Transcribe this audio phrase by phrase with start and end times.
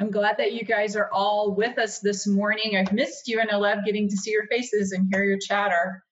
[0.00, 2.76] I'm glad that you guys are all with us this morning.
[2.76, 6.02] I've missed you and I love getting to see your faces and hear your chatter.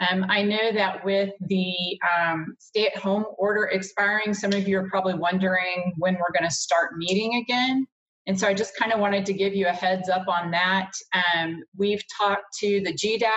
[0.00, 1.74] Um, I know that with the
[2.18, 6.48] um, stay at home order expiring, some of you are probably wondering when we're going
[6.48, 7.86] to start meeting again.
[8.26, 10.92] And so I just kind of wanted to give you a heads up on that.
[11.34, 13.30] Um, we've talked to the GDAC,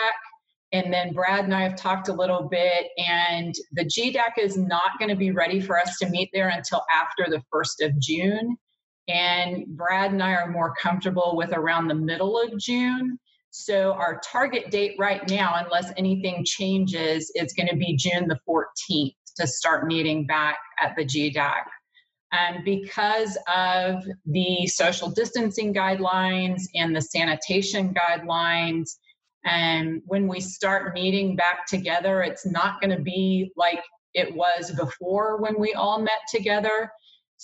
[0.73, 4.99] and then Brad and I have talked a little bit, and the GDAC is not
[4.99, 8.57] going to be ready for us to meet there until after the 1st of June.
[9.07, 13.19] And Brad and I are more comfortable with around the middle of June.
[13.51, 18.39] So our target date right now, unless anything changes, is going to be June the
[18.47, 21.63] 14th to start meeting back at the GDAC.
[22.31, 28.97] And because of the social distancing guidelines and the sanitation guidelines,
[29.45, 33.83] and when we start meeting back together, it's not going to be like
[34.15, 36.91] it was before when we all met together.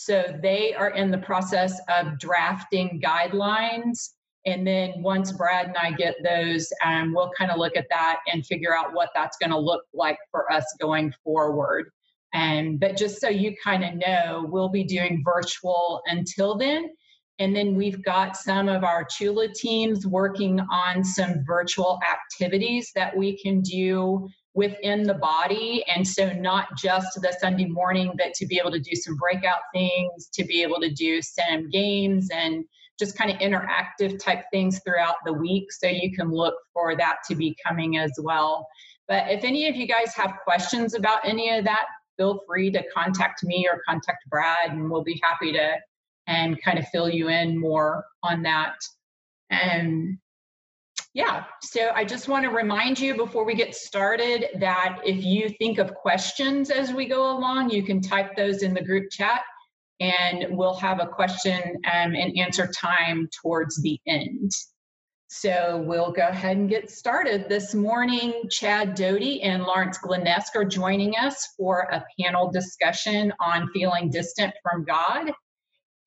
[0.02, 4.12] So they are in the process of drafting guidelines.
[4.46, 8.20] And then once Brad and I get those, um, we'll kind of look at that
[8.32, 11.92] and figure out what that's going to look like for us going forward.
[12.34, 16.92] And but just so you kind of know, we'll be doing virtual until then.
[17.40, 23.18] And then we've got some of our Chula teams working on some virtual activities that
[23.18, 25.84] we can do within the body.
[25.94, 29.62] And so, not just the Sunday morning, but to be able to do some breakout
[29.74, 32.66] things, to be able to do some games and
[32.98, 35.72] just kind of interactive type things throughout the week.
[35.72, 38.68] So, you can look for that to be coming as well.
[39.08, 41.86] But if any of you guys have questions about any of that,
[42.18, 45.78] feel free to contact me or contact Brad, and we'll be happy to
[46.28, 48.76] and kind of fill you in more on that.
[49.50, 50.20] And
[51.14, 55.50] yeah, so I just want to remind you before we get started that if you
[55.50, 59.42] think of questions as we go along, you can type those in the group chat
[60.00, 64.52] and we'll have a question um, and answer time towards the end.
[65.28, 67.50] So we'll go ahead and get started.
[67.50, 73.70] This morning, Chad Doty and Lawrence Glennesk are joining us for a panel discussion on
[73.72, 75.32] feeling distant from God.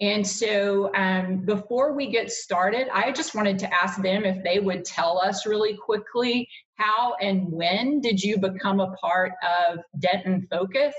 [0.03, 4.59] And so, um, before we get started, I just wanted to ask them if they
[4.59, 9.31] would tell us really quickly how and when did you become a part
[9.71, 10.93] of Denton Focus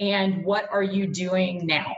[0.00, 1.94] and what are you doing now?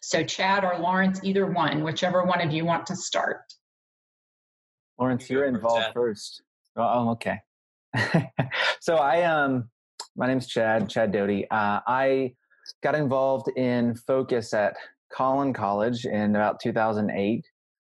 [0.00, 3.40] So, Chad or Lawrence, either one, whichever one of you want to start.
[4.96, 6.42] Lawrence, you're involved first.
[6.76, 7.40] Oh, okay.
[8.80, 9.70] so I um,
[10.14, 11.50] my name's Chad Chad Doty.
[11.50, 12.34] Uh, I
[12.82, 14.76] got involved in focus at
[15.12, 17.44] Collin College in about 2008.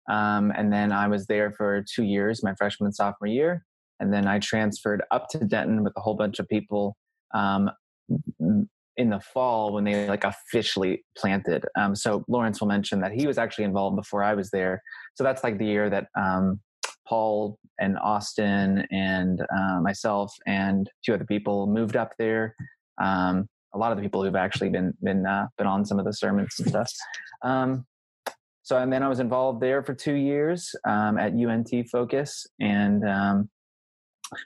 [0.10, 3.64] Um, and then I was there for two years, my freshman and sophomore year.
[4.00, 6.98] And then I transferred up to Denton with a whole bunch of people
[7.34, 7.70] um,
[8.98, 11.66] in the fall when they like officially planted.
[11.78, 14.82] Um, so Lawrence will mention that he was actually involved before I was there.
[15.14, 16.60] So that's like the year that um,
[17.08, 22.56] Paul and Austin and uh, myself and two other people moved up there.
[23.02, 26.06] Um, a lot of the people who've actually been been uh, been on some of
[26.06, 26.92] the sermons and stuff.
[27.44, 27.86] Um,
[28.64, 33.08] so and then I was involved there for two years um, at UNT Focus, and
[33.08, 33.50] um,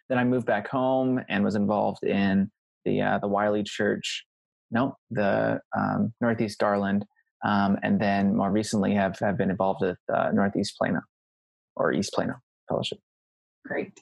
[0.09, 2.49] then I moved back home and was involved in
[2.85, 4.25] the uh, the Wylie Church,
[4.71, 7.05] no, the um, Northeast Garland,
[7.45, 11.01] um, and then more recently have have been involved with uh, Northeast Plano
[11.75, 12.35] or East Plano
[12.69, 12.99] Fellowship.
[13.65, 13.99] Great.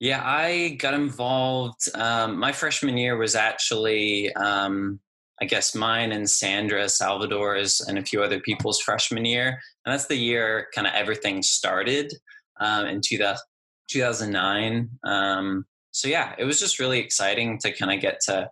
[0.00, 1.82] Yeah, I got involved.
[1.94, 4.98] Um, my freshman year was actually, um,
[5.42, 9.60] I guess, mine and Sandra Salvador's and a few other people's freshman year.
[9.84, 12.14] And that's the year kind of everything started
[12.60, 13.36] um, in 2000,
[13.90, 14.88] 2009.
[15.04, 18.48] Um, so, yeah, it was just really exciting to kind of get to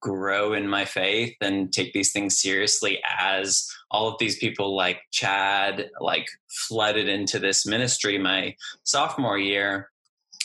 [0.00, 5.00] grow in my faith and take these things seriously as all of these people like
[5.10, 9.90] Chad like flooded into this ministry my sophomore year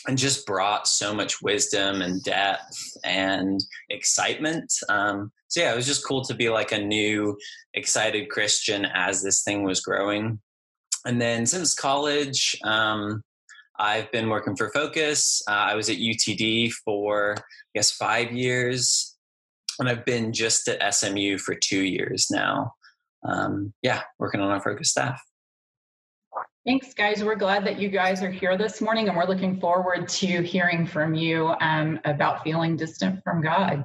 [0.08, 4.72] and just brought so much wisdom and depth and excitement.
[4.90, 7.38] Um, so yeah, it was just cool to be like a new,
[7.74, 10.40] excited Christian as this thing was growing.
[11.06, 13.24] And then since college, um,
[13.80, 15.42] I've been working for Focus.
[15.48, 17.44] Uh, I was at UTD for I
[17.74, 19.18] guess five years,
[19.80, 22.74] and I've been just at SMU for two years now.
[23.28, 25.22] Um, yeah, working on our Focus staff.
[26.64, 27.24] Thanks, guys.
[27.24, 30.86] We're glad that you guys are here this morning, and we're looking forward to hearing
[30.86, 33.84] from you um, about feeling distant from God.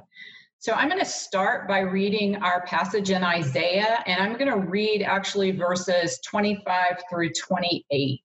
[0.59, 4.69] So, I'm going to start by reading our passage in Isaiah, and I'm going to
[4.69, 8.21] read actually verses 25 through 28.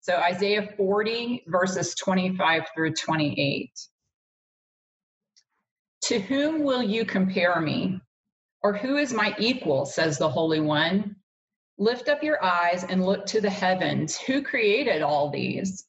[0.00, 3.70] So, Isaiah 40, verses 25 through 28.
[6.02, 8.00] To whom will you compare me?
[8.62, 11.16] Or who is my equal, says the Holy One?
[11.80, 14.18] Lift up your eyes and look to the heavens.
[14.18, 15.86] Who created all these?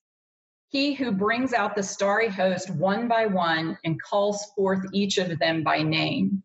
[0.67, 5.39] He who brings out the starry host one by one and calls forth each of
[5.39, 6.43] them by name.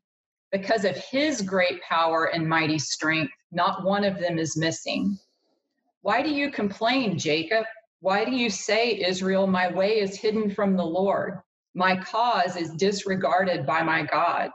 [0.50, 5.18] Because of his great power and mighty strength, not one of them is missing.
[6.00, 7.66] Why do you complain, Jacob?
[8.00, 11.40] Why do you say, Israel, my way is hidden from the Lord?
[11.74, 14.52] My cause is disregarded by my God.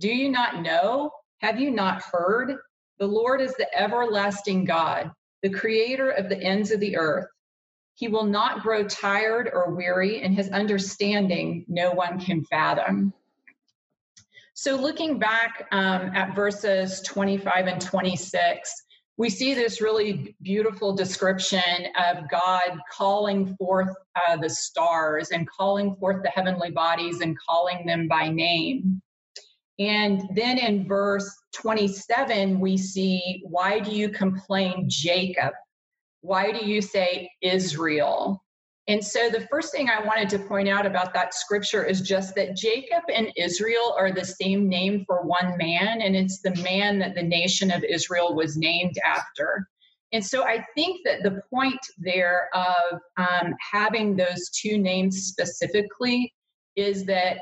[0.00, 1.12] Do you not know?
[1.38, 2.56] Have you not heard?
[2.98, 5.12] The Lord is the everlasting God,
[5.42, 7.28] the creator of the ends of the earth.
[7.94, 13.12] He will not grow tired or weary, and his understanding no one can fathom.
[14.54, 18.72] So, looking back um, at verses 25 and 26,
[19.16, 23.94] we see this really beautiful description of God calling forth
[24.28, 29.00] uh, the stars and calling forth the heavenly bodies and calling them by name.
[29.78, 35.52] And then in verse 27, we see, Why do you complain, Jacob?
[36.20, 38.42] Why do you say Israel?
[38.88, 42.34] And so the first thing I wanted to point out about that scripture is just
[42.36, 46.98] that Jacob and Israel are the same name for one man, and it's the man
[47.00, 49.68] that the nation of Israel was named after.
[50.12, 56.32] And so I think that the point there of um, having those two names specifically
[56.76, 57.40] is that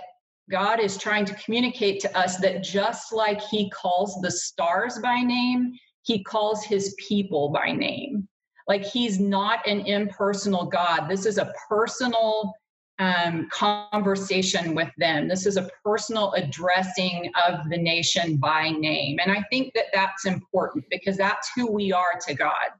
[0.50, 5.20] God is trying to communicate to us that just like He calls the stars by
[5.20, 5.72] name,
[6.02, 8.28] He calls His people by name.
[8.68, 11.08] Like he's not an impersonal God.
[11.08, 12.52] This is a personal
[12.98, 15.28] um, conversation with them.
[15.28, 19.18] This is a personal addressing of the nation by name.
[19.22, 22.70] And I think that that's important because that's who we are to God.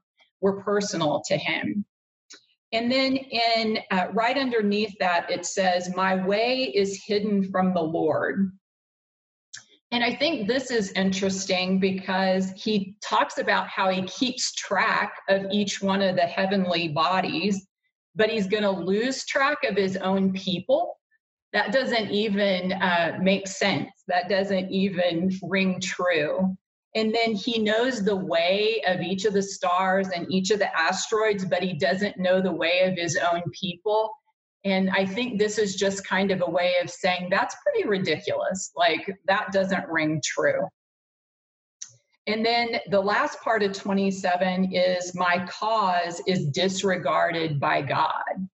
[0.41, 1.85] We're personal to Him.
[2.73, 7.81] And then in uh, right underneath that, it says, My way is hidden from the
[7.81, 8.51] Lord.
[9.91, 15.45] And I think this is interesting because he talks about how he keeps track of
[15.49, 17.65] each one of the heavenly bodies,
[18.13, 20.97] but he's going to lose track of his own people.
[21.53, 23.89] That doesn't even uh, make sense.
[24.09, 26.57] That doesn't even ring true.
[26.97, 30.75] And then he knows the way of each of the stars and each of the
[30.75, 34.09] asteroids, but he doesn't know the way of his own people.
[34.65, 38.71] And I think this is just kind of a way of saying that's pretty ridiculous.
[38.75, 40.67] Like, that doesn't ring true.
[42.25, 48.49] And then the last part of 27 is my cause is disregarded by God.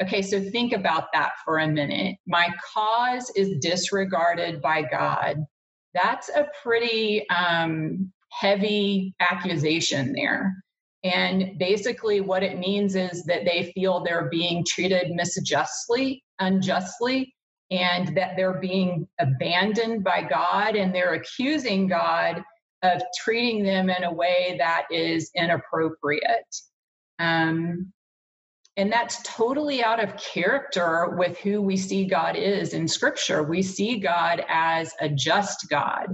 [0.00, 2.16] Okay, so think about that for a minute.
[2.28, 5.44] My cause is disregarded by God.
[5.94, 10.54] That's a pretty um, heavy accusation there.
[11.04, 17.34] And basically, what it means is that they feel they're being treated misjustly, unjustly,
[17.70, 22.42] and that they're being abandoned by God, and they're accusing God
[22.82, 26.54] of treating them in a way that is inappropriate.
[27.18, 27.92] Um,
[28.76, 33.42] and that's totally out of character with who we see God is in Scripture.
[33.42, 36.06] We see God as a just God.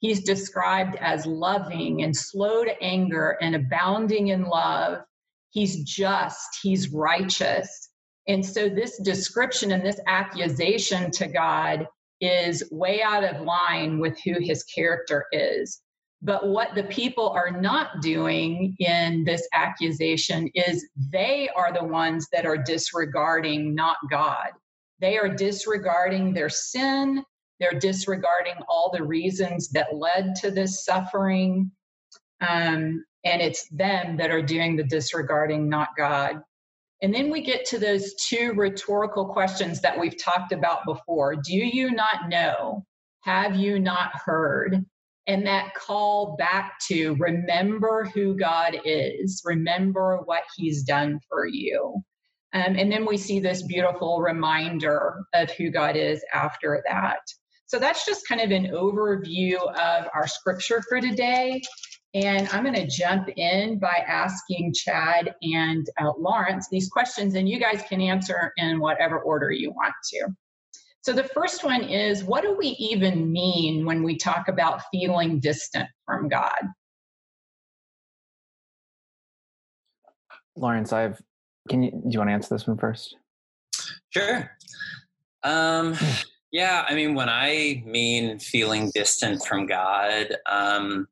[0.00, 5.02] He's described as loving and slow to anger and abounding in love.
[5.50, 7.90] He's just, he's righteous.
[8.28, 11.86] And so, this description and this accusation to God
[12.20, 15.80] is way out of line with who his character is.
[16.22, 22.28] But what the people are not doing in this accusation is they are the ones
[22.32, 24.50] that are disregarding, not God.
[25.00, 27.24] They are disregarding their sin
[27.62, 31.70] they're disregarding all the reasons that led to this suffering.
[32.40, 36.42] Um, and it's them that are doing the disregarding, not God.
[37.02, 41.36] And then we get to those two rhetorical questions that we've talked about before.
[41.36, 42.84] Do you not know?
[43.20, 44.84] Have you not heard?
[45.26, 52.02] And that call back to remember who God is, remember what He's done for you.
[52.54, 57.20] Um, and then we see this beautiful reminder of who God is after that.
[57.66, 61.62] So that's just kind of an overview of our scripture for today.
[62.14, 67.48] And I'm going to jump in by asking Chad and uh, Lawrence these questions, and
[67.48, 70.28] you guys can answer in whatever order you want to.
[71.02, 75.40] So the first one is what do we even mean when we talk about feeling
[75.40, 76.60] distant from God?
[80.56, 81.20] Lawrence, I've
[81.68, 83.16] can you do you want to answer this one first?
[84.10, 84.50] Sure.
[85.42, 85.96] Um
[86.52, 91.08] Yeah, I mean, when I mean feeling distant from God, um,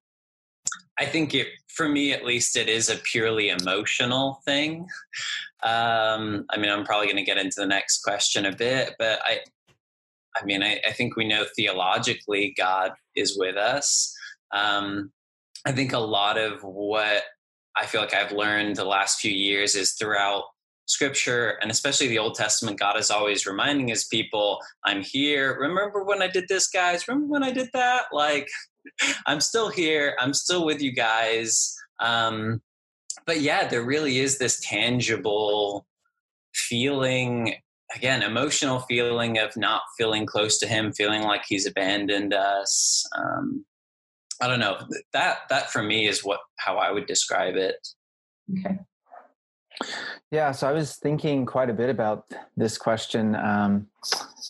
[0.99, 4.87] I think it, for me at least, it is a purely emotional thing.
[5.63, 9.19] Um, I mean, I'm probably going to get into the next question a bit, but
[9.25, 9.39] I,
[10.37, 14.15] I mean, I, I, think we know theologically God is with us.
[14.53, 15.13] Um,
[15.67, 17.23] I think a lot of what
[17.77, 20.45] I feel like I've learned the last few years is throughout
[20.87, 25.57] scripture and especially the Old Testament, God is always reminding his people, I'm here.
[25.59, 27.07] Remember when I did this, guys?
[27.07, 28.07] Remember when I did that?
[28.13, 28.49] Like,
[29.27, 30.17] I'm still here.
[30.19, 31.75] I'm still with you guys.
[32.01, 32.61] Um,
[33.27, 35.87] but yeah, there really is this tangible
[36.55, 37.55] feeling
[37.95, 43.65] again emotional feeling of not feeling close to him feeling like he's abandoned us um,
[44.41, 44.79] i don't know.
[45.13, 47.77] That that for me is what how i would describe it.
[48.59, 48.79] Okay.
[50.31, 52.25] Yeah so i was thinking quite a bit about
[52.57, 53.87] this question um,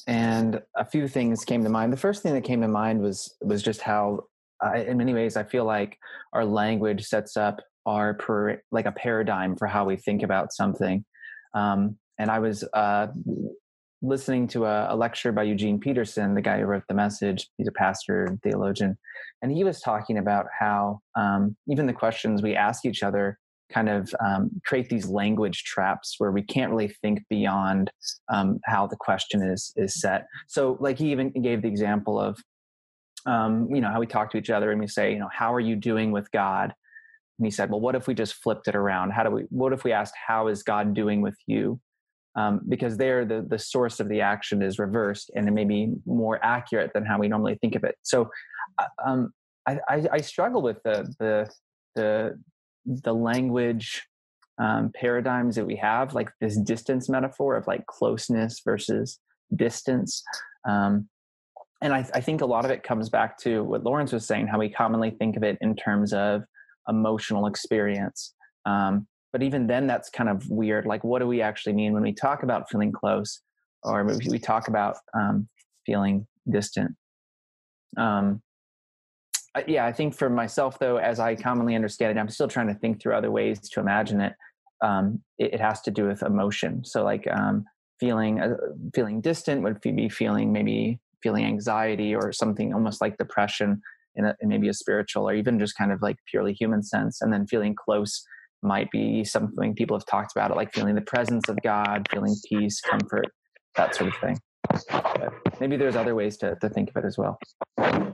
[0.06, 1.92] and a few things came to mind.
[1.92, 4.24] The first thing that came to mind was was just how
[4.64, 5.98] uh, in many ways i feel like
[6.32, 11.04] our language sets up our per, like a paradigm for how we think about something.
[11.54, 13.06] Um, and I was uh,
[14.02, 17.48] listening to a, a, lecture by Eugene Peterson, the guy who wrote the message.
[17.56, 18.98] He's a pastor theologian,
[19.40, 23.38] and he was talking about how um, even the questions we ask each other
[23.72, 27.90] kind of um, create these language traps where we can't really think beyond
[28.30, 30.26] um, how the question is is set.
[30.46, 32.38] So, like he even gave the example of,
[33.24, 35.54] um, you know, how we talk to each other and we say, you know, how
[35.54, 36.74] are you doing with God?
[37.38, 39.12] And he said, well, what if we just flipped it around?
[39.12, 39.42] How do we?
[39.48, 41.80] What if we asked, how is God doing with you?
[42.36, 45.92] Um, because there the, the source of the action is reversed and it may be
[46.06, 47.96] more accurate than how we normally think of it.
[48.02, 48.30] So
[48.78, 49.32] uh, um,
[49.66, 51.50] I, I, I, struggle with the, the,
[51.96, 52.38] the,
[52.86, 54.06] the language
[54.58, 59.18] um, paradigms that we have, like this distance metaphor of like closeness versus
[59.56, 60.22] distance.
[60.68, 61.08] Um,
[61.82, 64.46] and I, I think a lot of it comes back to what Lawrence was saying,
[64.46, 66.42] how we commonly think of it in terms of
[66.88, 68.34] emotional experience.
[68.66, 72.02] Um, but even then that's kind of weird like what do we actually mean when
[72.02, 73.40] we talk about feeling close
[73.82, 75.48] or we talk about um,
[75.86, 76.92] feeling distant?
[77.96, 78.42] Um,
[79.66, 82.74] yeah i think for myself though as i commonly understand it i'm still trying to
[82.74, 84.32] think through other ways to imagine it
[84.82, 86.84] um, it, it, has to do with emotion.
[86.84, 87.64] So like um,
[87.98, 88.56] feeling uh,
[88.94, 93.80] feeling distant would be feeling maybe feeling anxiety or something almost like depression
[94.16, 97.20] in, a, in maybe a spiritual or even just kind of like purely human sense
[97.20, 98.24] and then feeling close
[98.62, 102.34] might be something people have talked about it like feeling the presence of god feeling
[102.48, 103.26] peace comfort
[103.76, 104.38] that sort of thing.
[104.90, 107.38] But maybe there's other ways to, to think of it as well.
[107.78, 108.12] Yeah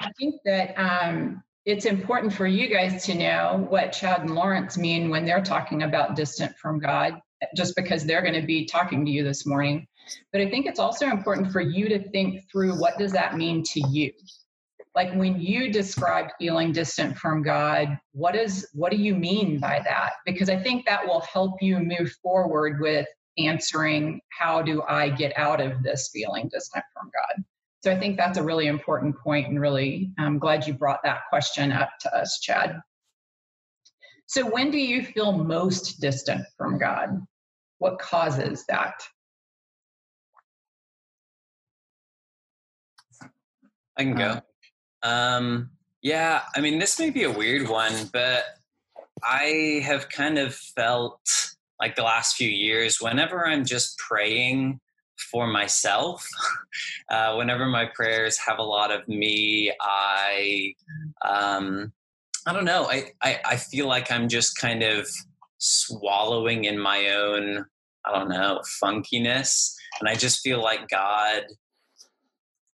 [0.00, 4.76] i think that um, it's important for you guys to know what chad and lawrence
[4.76, 7.20] mean when they're talking about distant from god
[7.56, 9.86] just because they're going to be talking to you this morning.
[10.32, 13.62] But i think it's also important for you to think through what does that mean
[13.64, 14.12] to you
[14.94, 19.80] like when you describe feeling distant from god what is what do you mean by
[19.84, 20.12] that?
[20.26, 23.06] Because i think that will help you move forward with
[23.38, 27.44] answering how do i get out of this feeling distant from god?
[27.82, 31.20] So i think that's a really important point and really i'm glad you brought that
[31.28, 32.80] question up to us chad.
[34.26, 37.26] So when do you feel most distant from god?
[37.78, 39.02] What causes that?
[43.96, 44.30] I can go.
[44.30, 44.40] Um,
[45.02, 45.70] Um,
[46.02, 48.44] yeah, I mean, this may be a weird one, but
[49.22, 51.20] I have kind of felt
[51.80, 54.80] like the last few years, whenever I'm just praying
[55.30, 56.26] for myself,
[57.10, 60.74] uh, whenever my prayers have a lot of me, I,
[61.26, 61.92] um,
[62.46, 65.08] I don't know, I, I, I feel like I'm just kind of
[65.58, 67.64] swallowing in my own,
[68.04, 69.74] I don't know, funkiness.
[70.00, 71.44] And I just feel like God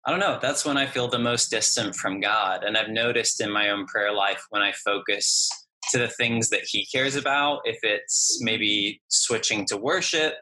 [0.04, 0.38] I don't know.
[0.42, 2.64] That's when I feel the most distant from God.
[2.64, 5.48] And I've noticed in my own prayer life when I focus
[5.90, 10.34] to the things that He cares about, if it's maybe switching to worship,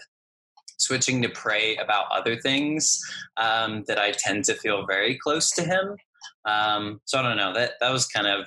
[0.79, 3.01] switching to pray about other things,
[3.37, 5.97] um, that I tend to feel very close to Him.
[6.47, 7.53] Um, so I don't know.
[7.53, 8.47] That that was kind of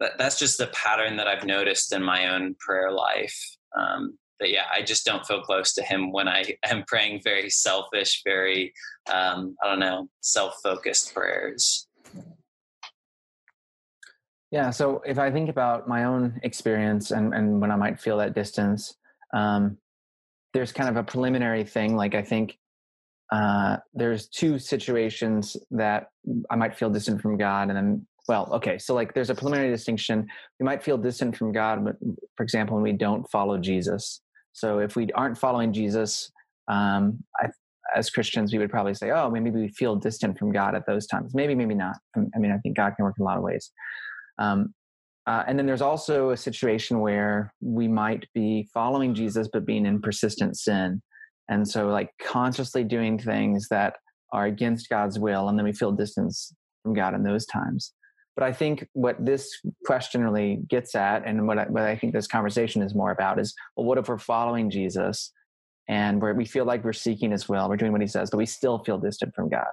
[0.00, 3.38] that, that's just a pattern that I've noticed in my own prayer life.
[3.76, 7.50] Um, but yeah, I just don't feel close to him when I am praying very
[7.50, 8.72] selfish, very,
[9.12, 11.86] um, I don't know, self focused prayers.
[14.50, 14.70] Yeah.
[14.70, 18.34] So if I think about my own experience and, and when I might feel that
[18.34, 18.94] distance,
[19.34, 19.76] um,
[20.54, 21.96] there's kind of a preliminary thing.
[21.96, 22.56] Like I think
[23.32, 26.08] uh, there's two situations that
[26.48, 28.78] I might feel distant from God, and then well, okay.
[28.78, 30.26] So like there's a preliminary distinction.
[30.58, 31.96] We might feel distant from God, but
[32.36, 34.20] for example, when we don't follow Jesus,
[34.56, 36.32] so if we aren't following Jesus,
[36.66, 37.48] um, I,
[37.94, 41.06] as Christians, we would probably say, oh, maybe we feel distant from God at those
[41.06, 41.34] times.
[41.34, 41.96] Maybe, maybe not.
[42.16, 43.70] I mean, I think God can work in a lot of ways.
[44.38, 44.72] Um,
[45.26, 49.84] uh, and then there's also a situation where we might be following Jesus but being
[49.84, 51.02] in persistent sin.
[51.50, 53.96] and so like consciously doing things that
[54.32, 57.92] are against god's will and then we feel distance from god in those times
[58.36, 59.50] but i think what this
[59.84, 63.40] question really gets at and what I, what I think this conversation is more about
[63.40, 65.32] is well what if we're following jesus
[65.88, 68.46] and we feel like we're seeking his will we're doing what he says but we
[68.46, 69.66] still feel distant from god?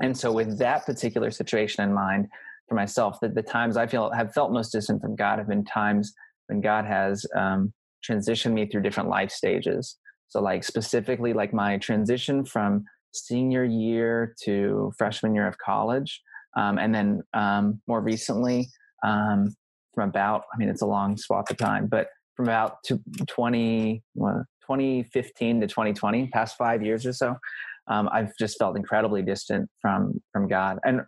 [0.00, 2.26] And so with that particular situation in mind
[2.68, 5.64] for myself that the times i feel have felt most distant from god have been
[5.64, 6.12] times
[6.48, 9.96] when god has um, transitioned me through different life stages.
[10.28, 16.20] So like specifically like my transition from senior year to freshman year of college
[16.56, 18.68] um, and then um, more recently
[19.04, 19.54] um,
[19.94, 22.78] from about i mean it's a long swath of time but from about
[23.28, 27.36] 20 well, 2015 to 2020 past five years or so
[27.88, 30.78] um, I've just felt incredibly distant from from God.
[30.84, 31.02] And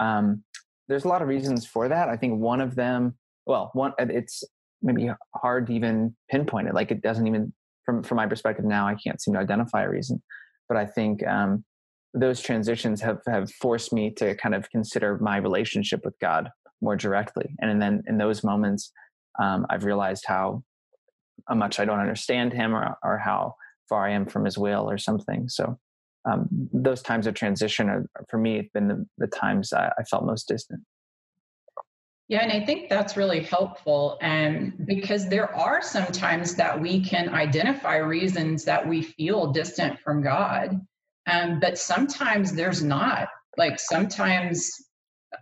[0.00, 0.44] um,
[0.88, 2.08] there's a lot of reasons for that.
[2.08, 4.44] I think one of them, well, one it's
[4.82, 6.74] maybe hard to even pinpoint it.
[6.74, 7.52] Like it doesn't even
[7.84, 10.22] from from my perspective now, I can't seem to identify a reason.
[10.68, 11.64] But I think um,
[12.14, 16.50] those transitions have have forced me to kind of consider my relationship with God
[16.80, 17.54] more directly.
[17.60, 18.92] And then in those moments,
[19.40, 20.62] um, I've realized how,
[21.48, 23.54] how much I don't understand Him or or how
[23.88, 25.48] far I am from His will or something.
[25.48, 25.78] So
[26.24, 30.02] um, those times of transition are, for me have been the, the times I, I,
[30.04, 30.80] felt most distant
[32.28, 37.00] yeah and i think that's really helpful and because there are some times that we
[37.00, 40.80] can identify reasons that we feel distant from god
[41.30, 44.70] um, but sometimes there's not like sometimes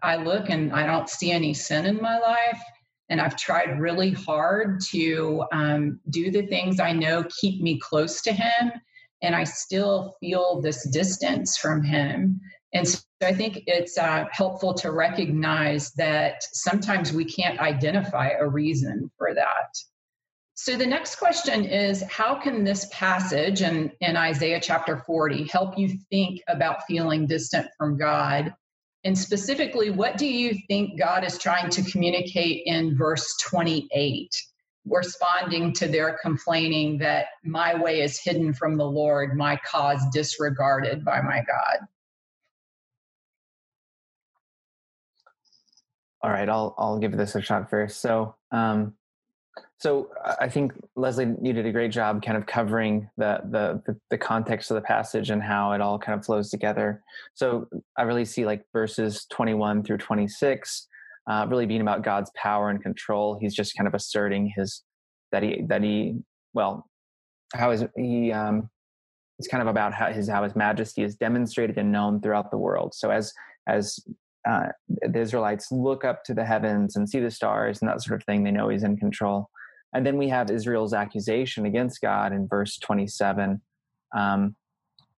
[0.03, 2.61] i look and i don't see any sin in my life
[3.09, 8.21] and I've tried really hard to um, do the things I know keep me close
[8.23, 8.73] to Him
[9.23, 12.41] and I still feel this distance from him.
[12.75, 18.47] And so I think it's uh, helpful to recognize that sometimes we can't identify a
[18.47, 19.75] reason for that.
[20.59, 25.79] So the next question is How can this passage in, in Isaiah chapter 40 help
[25.79, 28.55] you think about feeling distant from God?
[29.05, 34.31] And specifically, what do you think God is trying to communicate in verse 28?
[34.89, 41.05] responding to their complaining that my way is hidden from the Lord, my cause disregarded
[41.05, 41.87] by my God.
[46.23, 48.01] All right, I'll I'll give this a shot first.
[48.01, 48.95] So, um,
[49.79, 50.11] so
[50.41, 54.19] I think Leslie, you did a great job, kind of covering the, the the the
[54.19, 57.03] context of the passage and how it all kind of flows together.
[57.35, 60.89] So I really see like verses twenty one through twenty six
[61.27, 63.39] uh, really being about God's power and control.
[63.39, 64.83] He's just kind of asserting his
[65.33, 66.21] that he that he
[66.55, 66.89] well
[67.55, 68.71] how is he um,
[69.39, 72.59] it's kind of about how his how his majesty is demonstrated and known throughout the
[72.59, 72.95] world.
[72.95, 73.33] So as
[73.67, 73.99] as
[74.49, 78.21] uh, the Israelites look up to the heavens and see the stars and that sort
[78.21, 79.51] of thing, they know he's in control.
[79.97, 83.63] And then we have Israel's accusation against God in verse 27.
[84.15, 84.55] Um,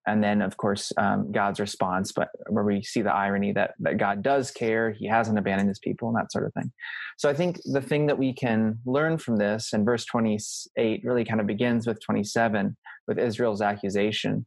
[0.07, 3.99] and then of course um, god's response but where we see the irony that that
[3.99, 6.71] god does care he hasn't abandoned his people and that sort of thing.
[7.17, 11.25] So i think the thing that we can learn from this and verse 28 really
[11.25, 12.77] kind of begins with 27
[13.09, 14.47] with israel's accusation.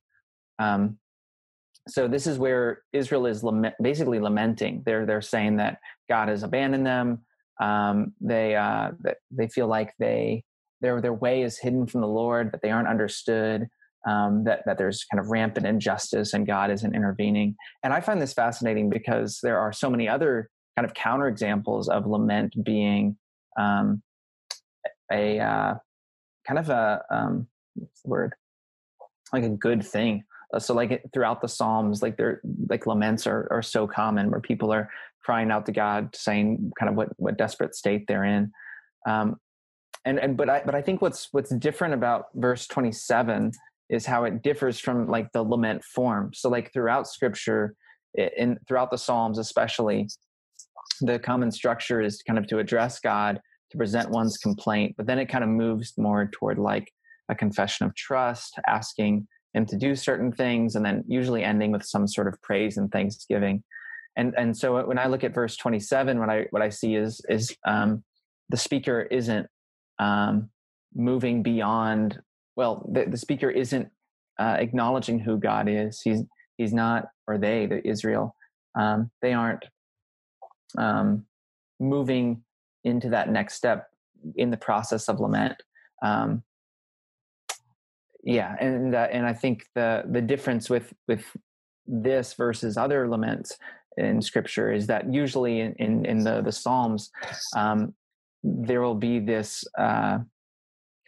[0.59, 0.97] Um,
[1.89, 4.83] so this is where israel is lament, basically lamenting.
[4.85, 7.25] They're they're saying that god has abandoned them
[7.59, 8.91] um, they uh,
[9.31, 10.43] they feel like they
[10.81, 13.67] their their way is hidden from the lord that they aren't understood
[14.07, 17.55] um, that that there's kind of rampant injustice and God isn't intervening.
[17.83, 22.07] And I find this fascinating because there are so many other kind of counterexamples of
[22.07, 23.17] lament being
[23.57, 24.01] um,
[25.11, 25.75] a uh,
[26.47, 28.33] kind of a um, what's the word
[29.33, 30.23] like a good thing.
[30.57, 34.71] So like throughout the Psalms, like they're like laments are are so common where people
[34.71, 34.89] are
[35.23, 38.51] crying out to God, saying kind of what what desperate state they're in.
[39.07, 39.37] Um,
[40.05, 43.51] and and but I but I think what's what's different about verse twenty seven
[43.89, 46.31] is how it differs from like the lament form.
[46.33, 47.75] So like throughout scripture
[48.15, 50.07] in throughout the Psalms especially
[51.01, 53.39] the common structure is kind of to address God,
[53.71, 56.91] to present one's complaint, but then it kind of moves more toward like
[57.29, 61.83] a confession of trust, asking him to do certain things and then usually ending with
[61.83, 63.63] some sort of praise and thanksgiving.
[64.19, 67.21] And and so when I look at verse 27 what I what I see is
[67.29, 68.03] is um
[68.49, 69.47] the speaker isn't
[69.97, 70.49] um
[70.93, 72.19] moving beyond
[72.59, 73.87] well, the, the speaker isn't
[74.37, 76.01] uh, acknowledging who God is.
[76.01, 76.23] He's
[76.57, 78.35] he's not, or they, the Israel,
[78.77, 79.63] um, they aren't
[80.77, 81.25] um,
[81.79, 82.43] moving
[82.83, 83.87] into that next step
[84.35, 85.55] in the process of lament.
[86.03, 86.43] Um,
[88.25, 91.23] yeah, and uh, and I think the the difference with with
[91.87, 93.57] this versus other laments
[93.99, 97.11] in Scripture is that usually in in, in the the Psalms
[97.55, 97.93] um,
[98.43, 99.63] there will be this.
[99.77, 100.19] Uh,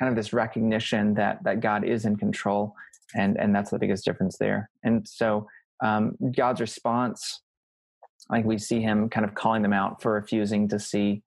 [0.01, 2.73] kind of this recognition that that God is in control,
[3.13, 4.67] and and that's the biggest difference there.
[4.83, 5.47] And so
[5.83, 7.41] um, God's response,
[8.27, 11.21] like we see Him kind of calling them out for refusing to see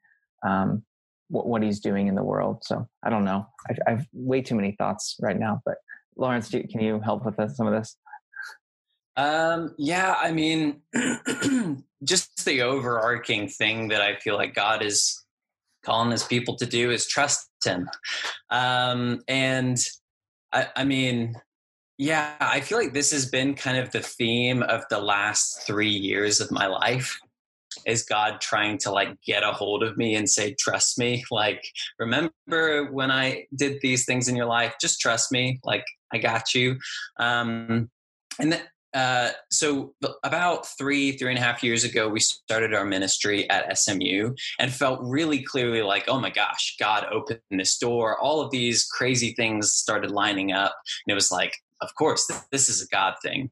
[0.44, 0.82] um,
[1.28, 2.64] what, what He's doing in the world.
[2.64, 3.46] So I don't know.
[3.70, 5.76] I've, I've way too many thoughts right now, but
[6.16, 7.96] Lawrence, do, can you help with this, some of this?
[9.16, 10.80] Um, yeah, I mean,
[12.04, 15.24] just the overarching thing that I feel like God is
[15.84, 17.88] calling his people to do is trust him.
[18.50, 19.78] Um, and
[20.52, 21.36] I, I mean,
[21.98, 25.90] yeah, I feel like this has been kind of the theme of the last three
[25.90, 27.18] years of my life
[27.86, 31.24] is God trying to like get a hold of me and say, trust me.
[31.30, 31.64] Like,
[31.98, 34.74] remember when I did these things in your life?
[34.80, 35.60] Just trust me.
[35.64, 36.78] Like, I got you.
[37.18, 37.90] Um,
[38.40, 38.62] and then
[38.94, 43.76] uh, so about three three and a half years ago we started our ministry at
[43.76, 48.18] smu and felt really clearly like oh my gosh god opened this door.
[48.18, 50.74] All of these crazy things started lining up
[51.06, 53.50] and it was like of course this is a god thing.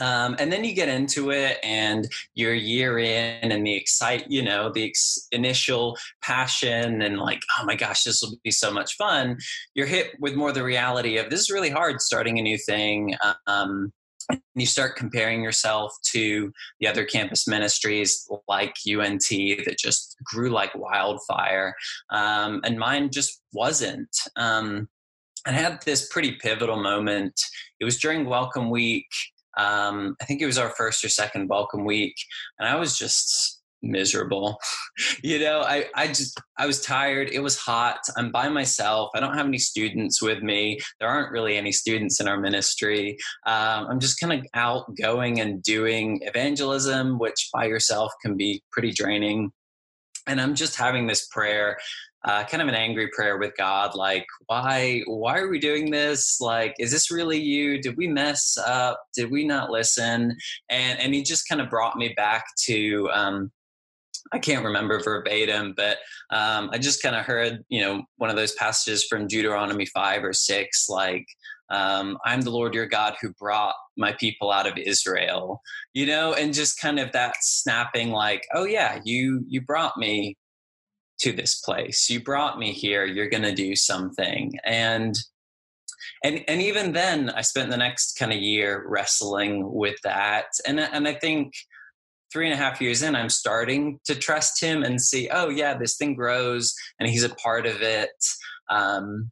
[0.00, 4.42] Um, and then you get into it and you're year in and the excite you
[4.42, 8.96] know the ex- initial passion and like oh my gosh this will be so much
[8.96, 9.38] fun.
[9.74, 13.14] You're hit with more the reality of this is really hard starting a new thing.
[13.46, 13.92] Um,
[14.54, 20.74] you start comparing yourself to the other campus ministries like UNT that just grew like
[20.74, 21.74] wildfire,
[22.10, 24.14] um, and mine just wasn't.
[24.36, 24.88] Um,
[25.46, 27.40] I had this pretty pivotal moment.
[27.80, 29.08] It was during Welcome Week.
[29.58, 32.14] Um, I think it was our first or second Welcome Week,
[32.58, 34.58] and I was just miserable.
[35.22, 37.30] you know, I, I just, I was tired.
[37.30, 37.98] It was hot.
[38.16, 39.10] I'm by myself.
[39.14, 40.78] I don't have any students with me.
[41.00, 43.16] There aren't really any students in our ministry.
[43.46, 48.62] Um, I'm just kind of out going and doing evangelism, which by yourself can be
[48.70, 49.50] pretty draining.
[50.26, 51.78] And I'm just having this prayer
[52.24, 56.40] uh, kind of an angry prayer with God, like, why, why are we doing this?
[56.40, 57.82] Like, is this really you?
[57.82, 59.02] Did we mess up?
[59.14, 60.36] Did we not listen?
[60.68, 63.50] And and he just kind of brought me back to um,
[64.32, 65.98] I can't remember verbatim, but
[66.30, 70.24] um, I just kind of heard, you know, one of those passages from Deuteronomy 5
[70.24, 71.26] or 6, like,
[71.70, 75.62] um, I'm the Lord your God who brought my people out of Israel,
[75.94, 80.36] you know, and just kind of that snapping, like, oh, yeah, you, you brought me
[81.20, 82.10] to this place.
[82.10, 83.04] You brought me here.
[83.04, 84.52] You're to do something.
[84.64, 85.16] And,
[86.24, 90.46] and, and even then, I spent the next kind of year wrestling with that.
[90.66, 91.54] And, and I think,
[92.32, 95.76] three and a half years in, I'm starting to trust him and see, oh, yeah,
[95.76, 98.10] this thing grows and he's a part of it.
[98.70, 99.30] Um,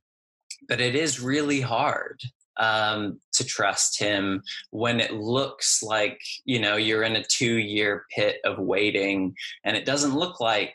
[0.69, 2.21] but it is really hard
[2.59, 8.05] um, to trust him when it looks like, you know, you're in a two year
[8.15, 9.35] pit of waiting
[9.65, 10.75] and it doesn't look like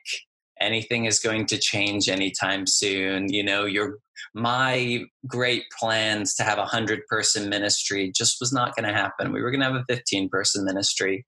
[0.59, 3.31] anything is going to change anytime soon.
[3.31, 3.99] You know, your
[4.33, 9.31] my great plans to have a hundred person ministry just was not going to happen.
[9.31, 11.25] We were going to have a 15 person ministry.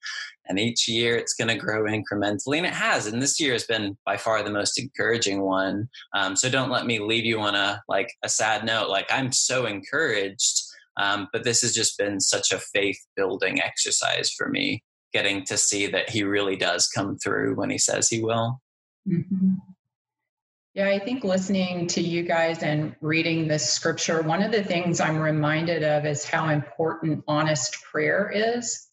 [0.49, 2.57] And each year it's going to grow incrementally.
[2.57, 3.07] And it has.
[3.07, 5.89] And this year has been by far the most encouraging one.
[6.15, 8.89] Um, so don't let me leave you on a like a sad note.
[8.89, 10.62] Like I'm so encouraged.
[10.97, 14.83] Um, but this has just been such a faith building exercise for me,
[15.13, 18.60] getting to see that he really does come through when he says he will.
[19.07, 19.53] Mm-hmm.
[20.77, 24.99] Yeah, I think listening to you guys and reading this scripture, one of the things
[24.99, 28.88] I'm reminded of is how important honest prayer is.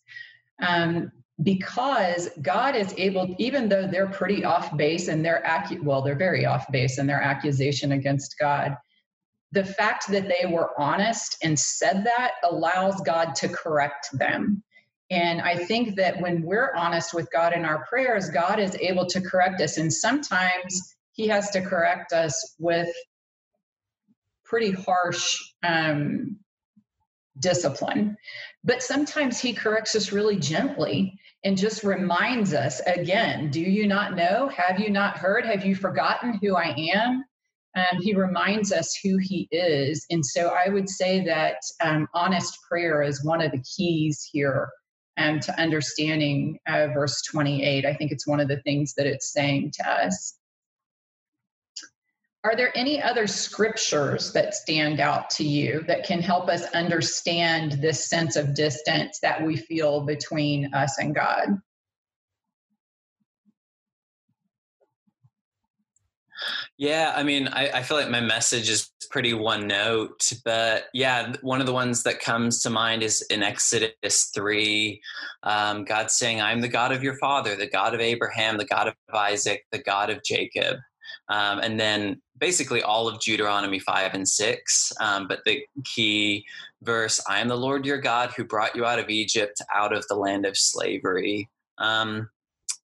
[0.67, 6.03] Um, because God is able, even though they're pretty off base and they're acu- well,
[6.03, 8.77] they're very off base in their accusation against God,
[9.53, 14.63] the fact that they were honest and said that allows God to correct them.
[15.11, 19.07] And I think that when we're honest with God in our prayers, God is able
[19.07, 19.77] to correct us.
[19.77, 22.89] And sometimes He has to correct us with
[24.45, 26.39] pretty harsh um,
[27.39, 28.17] discipline.
[28.63, 34.17] But sometimes He corrects us really gently and just reminds us again do you not
[34.17, 34.49] know?
[34.49, 35.45] Have you not heard?
[35.45, 37.25] Have you forgotten who I am?
[37.77, 40.07] Um, he reminds us who he is.
[40.11, 44.69] And so I would say that um, honest prayer is one of the keys here
[45.17, 47.85] um, to understanding uh, verse 28.
[47.85, 50.39] I think it's one of the things that it's saying to us.
[52.45, 57.73] Are there any other scriptures that stand out to you that can help us understand
[57.73, 61.59] this sense of distance that we feel between us and God?
[66.77, 71.33] Yeah, I mean, I, I, feel like my message is pretty one note, but yeah,
[71.41, 75.01] one of the ones that comes to mind is in Exodus 3,
[75.45, 78.89] um, God saying, I'm the God of your father, the God of Abraham, the God
[78.89, 80.79] of Isaac, the God of Jacob.
[81.29, 84.93] Um, and then basically all of Deuteronomy 5 and 6.
[85.01, 86.45] Um, but the key
[86.83, 90.07] verse I am the Lord your God who brought you out of Egypt, out of
[90.09, 91.49] the land of slavery.
[91.79, 92.29] Um,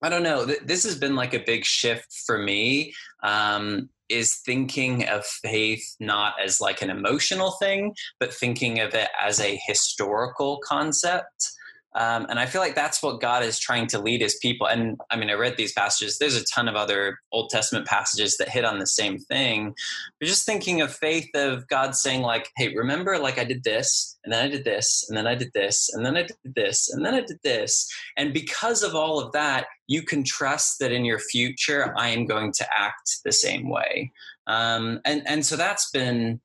[0.02, 0.46] I don't know.
[0.46, 2.94] This has been like a big shift for me.
[3.22, 9.08] Um, is thinking of faith not as like an emotional thing, but thinking of it
[9.22, 11.52] as a historical concept.
[11.94, 14.68] Um, and I feel like that's what God is trying to lead his people.
[14.68, 16.18] And I mean, I read these passages.
[16.18, 19.74] There's a ton of other Old Testament passages that hit on the same thing.
[20.18, 24.16] But just thinking of faith of God saying, like, hey, remember, like I did this,
[24.24, 26.92] and then I did this, and then I did this, and then I did this,
[26.92, 27.92] and then I did this.
[28.16, 32.24] And because of all of that, you can trust that in your future, I am
[32.24, 34.12] going to act the same way.
[34.46, 36.40] Um, and, and so that's been,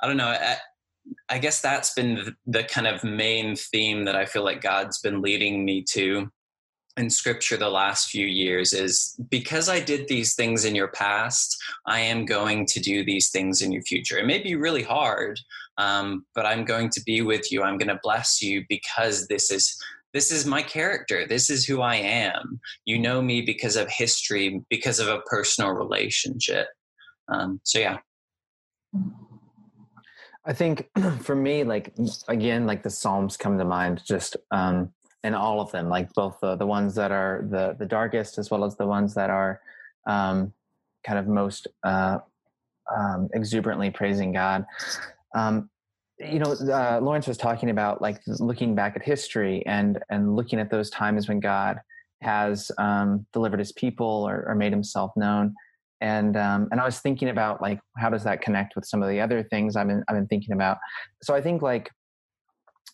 [0.00, 0.34] I don't know,
[1.28, 5.20] I guess that's been the, kind of main theme that I feel like God's been
[5.20, 6.30] leading me to
[6.96, 11.56] in scripture the last few years is because I did these things in your past,
[11.86, 14.18] I am going to do these things in your future.
[14.18, 15.38] It may be really hard,
[15.78, 17.62] um, but I'm going to be with you.
[17.62, 19.80] I'm going to bless you because this is
[20.14, 21.26] this is my character.
[21.26, 22.60] This is who I am.
[22.86, 26.66] You know me because of history, because of a personal relationship.
[27.28, 27.98] Um, so yeah.
[30.48, 30.88] I think
[31.20, 31.92] for me, like
[32.26, 34.90] again, like the Psalms come to mind, just um,
[35.22, 38.50] and all of them, like both the the ones that are the the darkest as
[38.50, 39.60] well as the ones that are
[40.06, 40.52] um,
[41.04, 42.18] kind of most uh,
[42.96, 44.64] um, exuberantly praising God.
[45.34, 45.68] Um,
[46.18, 50.58] you know, uh, Lawrence was talking about like looking back at history and and looking
[50.58, 51.78] at those times when God
[52.22, 55.54] has um, delivered His people or, or made Himself known
[56.00, 59.08] and um, and I was thinking about like how does that connect with some of
[59.08, 60.78] the other things I've been I've been thinking about.
[61.22, 61.90] So I think like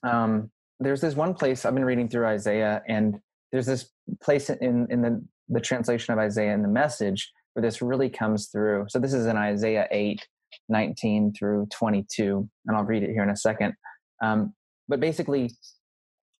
[0.02, 3.18] um, there's this one place I've been reading through Isaiah, and
[3.52, 3.90] there's this
[4.22, 8.48] place in in the the translation of Isaiah in the Message where this really comes
[8.48, 8.86] through.
[8.88, 10.26] So this is in Isaiah 8,
[10.68, 13.74] 19 through 22, and I'll read it here in a second.
[14.22, 14.54] Um,
[14.88, 15.52] but basically,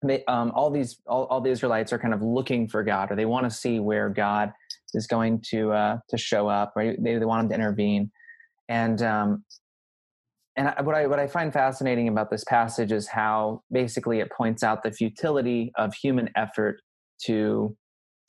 [0.03, 3.17] they, um, all these all, all the Israelites are kind of looking for God, or
[3.17, 4.53] they want to see where God
[4.95, 6.97] is going to uh, to show up, right?
[7.03, 8.11] They, they want him to intervene,
[8.69, 9.45] and um,
[10.57, 14.31] and I, what I what I find fascinating about this passage is how basically it
[14.31, 16.81] points out the futility of human effort
[17.25, 17.77] to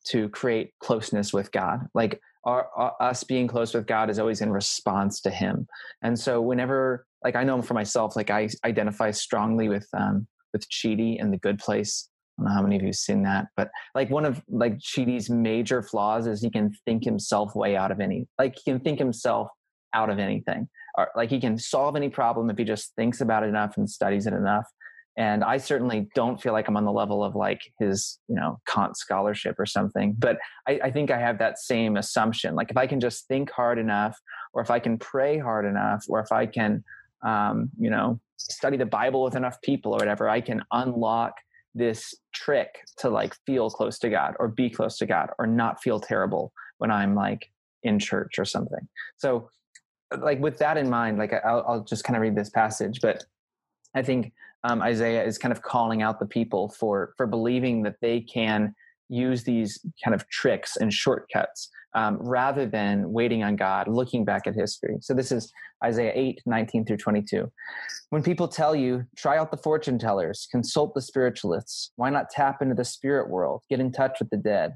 [0.08, 1.88] to create closeness with God.
[1.96, 5.68] Like our, our, us being close with God is always in response to Him,
[6.02, 10.68] and so whenever like I know for myself, like I identify strongly with um, with
[10.70, 13.48] Chidi and the Good Place I don't know how many of you have seen that,
[13.56, 17.92] but like one of like Chidi's major flaws is he can think himself way out
[17.92, 19.48] of any, like he can think himself
[19.94, 20.68] out of anything,
[20.98, 23.90] or like he can solve any problem if he just thinks about it enough and
[23.90, 24.66] studies it enough.
[25.18, 28.60] And I certainly don't feel like I'm on the level of like his, you know,
[28.68, 30.14] Kant scholarship or something.
[30.18, 32.54] But I, I think I have that same assumption.
[32.54, 34.20] Like if I can just think hard enough,
[34.54, 36.84] or if I can pray hard enough, or if I can,
[37.26, 41.36] um, you know, study the Bible with enough people or whatever, I can unlock
[41.76, 45.84] this trick to like feel close to God or be close to God or not
[45.84, 47.52] feel terrible when I'm like
[47.84, 48.88] in church or something.
[49.18, 49.50] So,
[50.18, 53.26] like with that in mind, like I'll, I'll just kind of read this passage, but
[53.96, 54.34] I think
[54.64, 58.74] um, Isaiah is kind of calling out the people for for believing that they can
[59.10, 64.46] use these kind of tricks and shortcuts um, rather than waiting on God, looking back
[64.46, 64.98] at history.
[65.02, 65.52] So this is
[65.84, 67.50] Isaiah 8, 19 through 22.
[68.10, 72.62] When people tell you, try out the fortune tellers, consult the spiritualists, why not tap
[72.62, 74.76] into the spirit world, get in touch with the dead?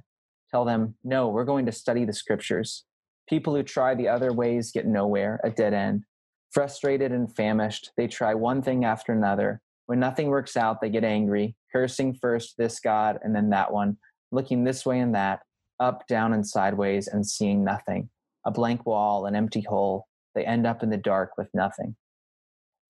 [0.50, 2.86] Tell them, no, we're going to study the scriptures.
[3.28, 6.06] People who try the other ways get nowhere, a dead end.
[6.52, 9.62] Frustrated and famished, they try one thing after another.
[9.86, 13.98] When nothing works out, they get angry, cursing first this God and then that one,
[14.32, 15.42] looking this way and that
[15.80, 18.10] up, down, and sideways and seeing nothing.
[18.46, 20.08] A blank wall, an empty hole.
[20.36, 21.96] They end up in the dark with nothing.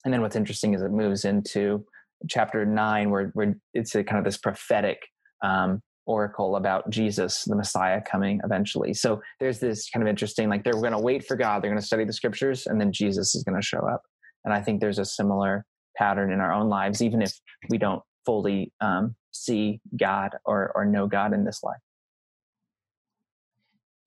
[0.06, 1.86] And then what's interesting is it moves into
[2.30, 5.00] chapter nine, where, where it's a kind of this prophetic
[5.44, 8.94] um, oracle about Jesus, the Messiah, coming eventually.
[8.94, 11.82] So there's this kind of interesting, like they're going to wait for God, they're going
[11.82, 14.02] to study the scriptures, and then Jesus is going to show up.
[14.44, 15.66] And I think there's a similar
[15.98, 17.34] pattern in our own lives, even if
[17.70, 21.80] we don't fully um, see God or, or know God in this life.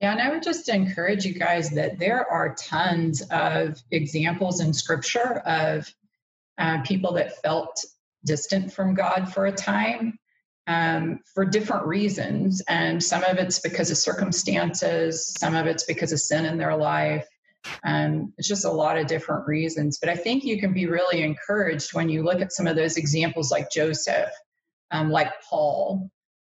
[0.03, 4.75] Yeah, and I would just encourage you guys that there are tons of examples in
[4.75, 5.88] scripture of
[6.59, 7.85] uh, people that felt
[8.27, 10.19] distant from God for a time
[10.67, 12.62] um, for different reasons.
[12.69, 16.77] And some of it's because of circumstances, some of it's because of sin in their
[16.77, 17.29] life.
[17.85, 19.99] Um, it's just a lot of different reasons.
[20.01, 22.97] But I think you can be really encouraged when you look at some of those
[22.97, 24.31] examples like Joseph,
[24.91, 26.11] um, like Paul,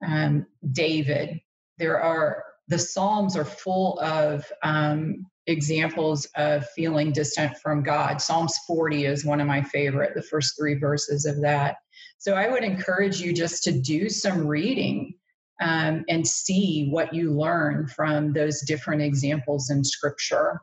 [0.05, 1.41] um, David.
[1.77, 8.21] There are the Psalms are full of um, examples of feeling distant from God.
[8.21, 11.75] Psalms 40 is one of my favorite, the first three verses of that.
[12.17, 15.15] So I would encourage you just to do some reading
[15.61, 20.61] um, and see what you learn from those different examples in Scripture.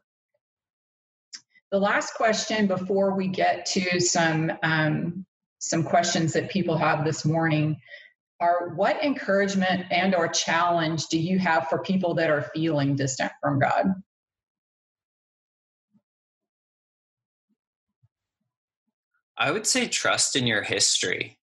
[1.70, 5.24] The last question before we get to some um,
[5.60, 7.78] some questions that people have this morning
[8.40, 13.32] are what encouragement and or challenge do you have for people that are feeling distant
[13.42, 13.94] from God?
[19.36, 21.38] I would say trust in your history.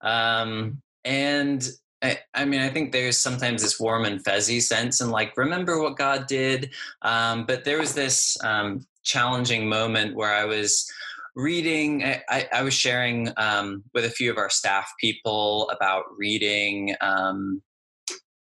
[0.00, 1.68] Um, and
[2.02, 5.80] I, I, mean, I think there's sometimes this warm and fuzzy sense and like, remember
[5.80, 6.72] what God did.
[7.02, 10.90] Um, but there was this um, challenging moment where I was
[11.34, 16.94] reading, I, I was sharing um, with a few of our staff people about reading.
[17.00, 17.62] Um,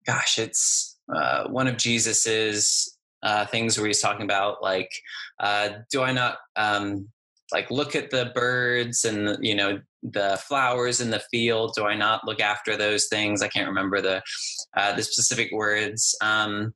[0.07, 4.91] gosh, it's uh, one of Jesus's uh, things where he's talking about like,
[5.41, 7.09] uh, do I not um,
[7.53, 11.95] like look at the birds and you know the flowers in the field do i
[11.95, 14.23] not look after those things i can't remember the
[14.77, 16.75] uh, the specific words um,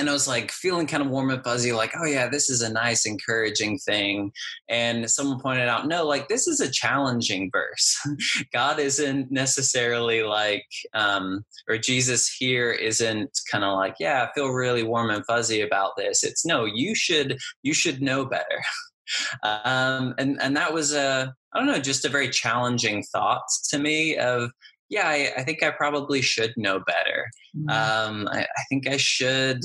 [0.00, 2.62] and I was like feeling kind of warm and fuzzy, like, oh yeah, this is
[2.62, 4.32] a nice, encouraging thing.
[4.68, 7.98] And someone pointed out, no, like this is a challenging verse.
[8.52, 14.48] God isn't necessarily like, um, or Jesus here isn't kind of like, yeah, I feel
[14.48, 16.24] really warm and fuzzy about this.
[16.24, 18.62] It's no, you should, you should know better.
[19.42, 23.78] um, and and that was a I don't know, just a very challenging thought to
[23.78, 24.50] me of
[24.88, 27.30] yeah, I, I think I probably should know better.
[27.56, 27.68] Mm-hmm.
[27.70, 29.60] Um, I, I, think I should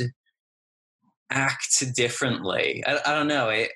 [1.29, 2.83] act differently.
[2.85, 3.49] I, I don't know.
[3.49, 3.69] I,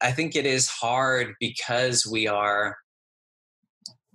[0.00, 2.76] I think it is hard because we are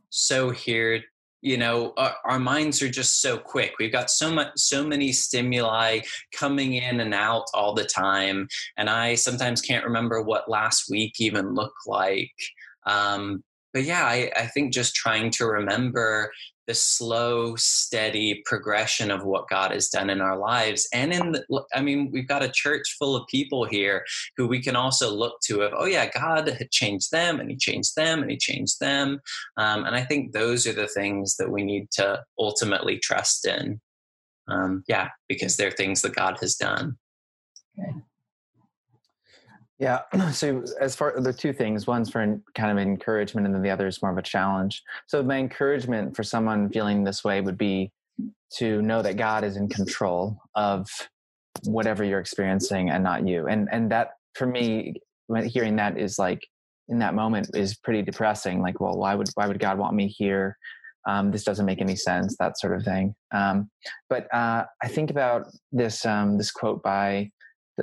[0.10, 1.02] so here
[1.42, 5.12] you know our, our, minds are just so quick we've got so much so many
[5.12, 6.00] stimuli
[6.34, 11.14] coming in and out all the time and i sometimes can't remember what last week
[11.20, 12.32] even looked like
[12.86, 13.44] um,
[13.74, 16.32] but yeah I, I think just trying to remember
[16.72, 20.88] the slow, steady progression of what God has done in our lives.
[20.94, 24.06] And in the, I mean, we've got a church full of people here
[24.38, 27.58] who we can also look to of, oh yeah, God had changed them and he
[27.58, 29.20] changed them and he changed them.
[29.58, 33.82] Um, and I think those are the things that we need to ultimately trust in.
[34.48, 36.98] Um, yeah, because they're things that God has done.
[39.82, 40.02] Yeah.
[40.32, 43.88] So as far the two things, one's for kind of encouragement, and then the other
[43.88, 44.82] is more of a challenge.
[45.08, 47.92] So my encouragement for someone feeling this way would be
[48.58, 50.88] to know that God is in control of
[51.66, 53.48] whatever you're experiencing and not you.
[53.48, 55.02] And and that for me,
[55.46, 56.42] hearing that is like
[56.88, 58.62] in that moment is pretty depressing.
[58.62, 60.58] Like, well, why would why would God want me here?
[61.08, 62.38] Um, this doesn't make any sense.
[62.38, 63.16] That sort of thing.
[63.34, 63.72] Um,
[64.10, 67.32] but uh, I think about this um, this quote by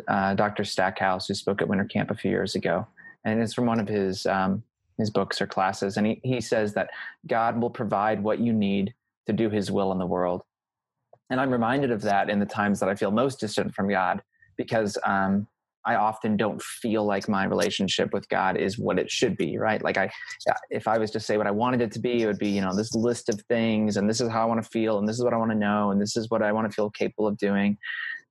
[0.08, 0.64] uh, Dr.
[0.64, 2.86] Stackhouse, who spoke at Winter Camp a few years ago,
[3.24, 4.62] and it's from one of his um,
[4.98, 5.96] his books or classes.
[5.96, 6.90] And he he says that
[7.26, 8.94] God will provide what you need
[9.28, 10.42] to do His will in the world.
[11.30, 14.22] And I'm reminded of that in the times that I feel most distant from God,
[14.56, 15.46] because um,
[15.84, 19.82] I often don't feel like my relationship with God is what it should be, right?
[19.82, 20.10] Like I,
[20.70, 22.62] if I was to say what I wanted it to be, it would be, you
[22.62, 25.16] know, this list of things, and this is how I want to feel, and this
[25.16, 27.26] is what I want to know, and this is what I want to feel capable
[27.26, 27.76] of doing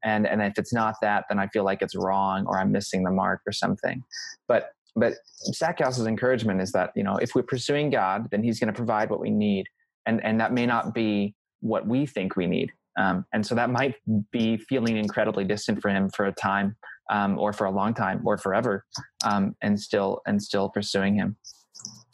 [0.03, 3.03] and and if it's not that then i feel like it's wrong or i'm missing
[3.03, 4.03] the mark or something.
[4.47, 8.73] But but stackhouse's encouragement is that you know if we're pursuing god then he's going
[8.73, 9.67] to provide what we need.
[10.05, 12.71] And and that may not be what we think we need.
[12.97, 13.95] Um, and so that might
[14.31, 16.75] be feeling incredibly distant for him for a time
[17.11, 18.85] um, or for a long time or forever
[19.23, 21.35] um, and still and still pursuing him.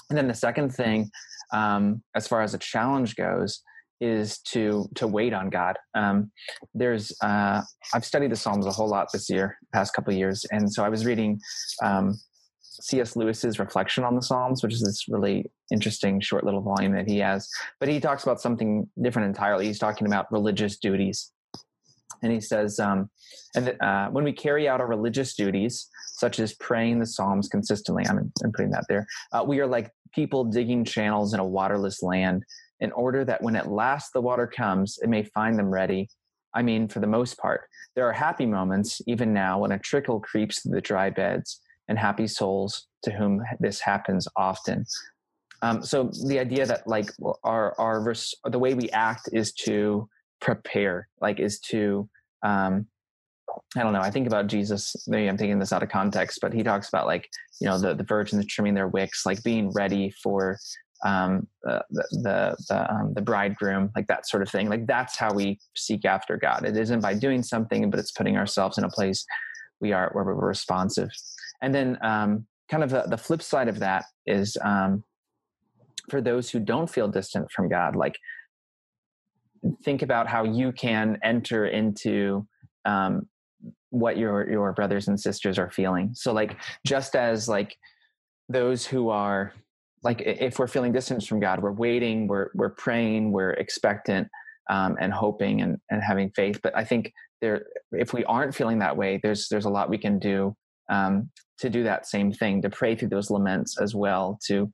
[0.09, 1.09] And then the second thing
[1.53, 3.61] um, as far as a challenge goes
[4.03, 5.77] is to to wait on God.
[5.95, 6.31] Um,
[6.73, 7.61] there's uh,
[7.93, 10.89] I've studied the Psalms a whole lot this year, past couple years, and so I
[10.89, 11.39] was reading
[11.81, 12.19] um,
[12.61, 13.15] C.S.
[13.15, 17.19] Lewis's reflection on the Psalms, which is this really interesting short little volume that he
[17.19, 17.47] has.
[17.79, 19.67] But he talks about something different entirely.
[19.67, 21.31] He's talking about religious duties,
[22.21, 23.09] and he says, um,
[23.55, 28.03] and uh, when we carry out our religious duties, such as praying the Psalms consistently,
[28.09, 29.07] I'm, I'm putting that there.
[29.31, 32.43] Uh, we are like people digging channels in a waterless land
[32.83, 36.09] in order that when at last the water comes, it may find them ready.
[36.53, 37.61] I mean, for the most part,
[37.95, 41.97] there are happy moments, even now, when a trickle creeps through the dry beds, and
[41.97, 44.85] happy souls to whom this happens often.
[45.61, 47.09] Um, so the idea that like
[47.43, 48.13] our our
[48.45, 50.07] the way we act is to
[50.41, 52.09] prepare, like is to
[52.43, 52.87] um,
[53.77, 54.01] I don't know.
[54.01, 54.95] I think about Jesus.
[55.07, 57.29] Maybe I'm taking this out of context, but he talks about like
[57.61, 60.57] you know the the virgins trimming their wicks, like being ready for
[61.05, 64.69] um, the the the, um, the bridegroom, like that sort of thing.
[64.69, 66.65] Like that's how we seek after God.
[66.65, 69.25] It isn't by doing something, but it's putting ourselves in a place
[69.79, 71.09] we are where we're responsive.
[71.61, 75.03] And then um, kind of the, the, flip side of that is um,
[76.09, 78.17] for those who don't feel distant from God, like
[79.83, 82.47] think about how you can enter into
[82.85, 83.27] um,
[83.89, 86.11] what your your brothers and sisters are feeling.
[86.13, 87.77] So like just as like
[88.49, 89.53] those who are
[90.03, 94.27] like if we're feeling distance from God, we're waiting, we're we're praying, we're expectant
[94.69, 96.59] um, and hoping and, and having faith.
[96.61, 99.97] But I think there, if we aren't feeling that way, there's there's a lot we
[99.97, 100.55] can do
[100.89, 101.29] um,
[101.59, 104.71] to do that same thing, to pray through those laments as well, to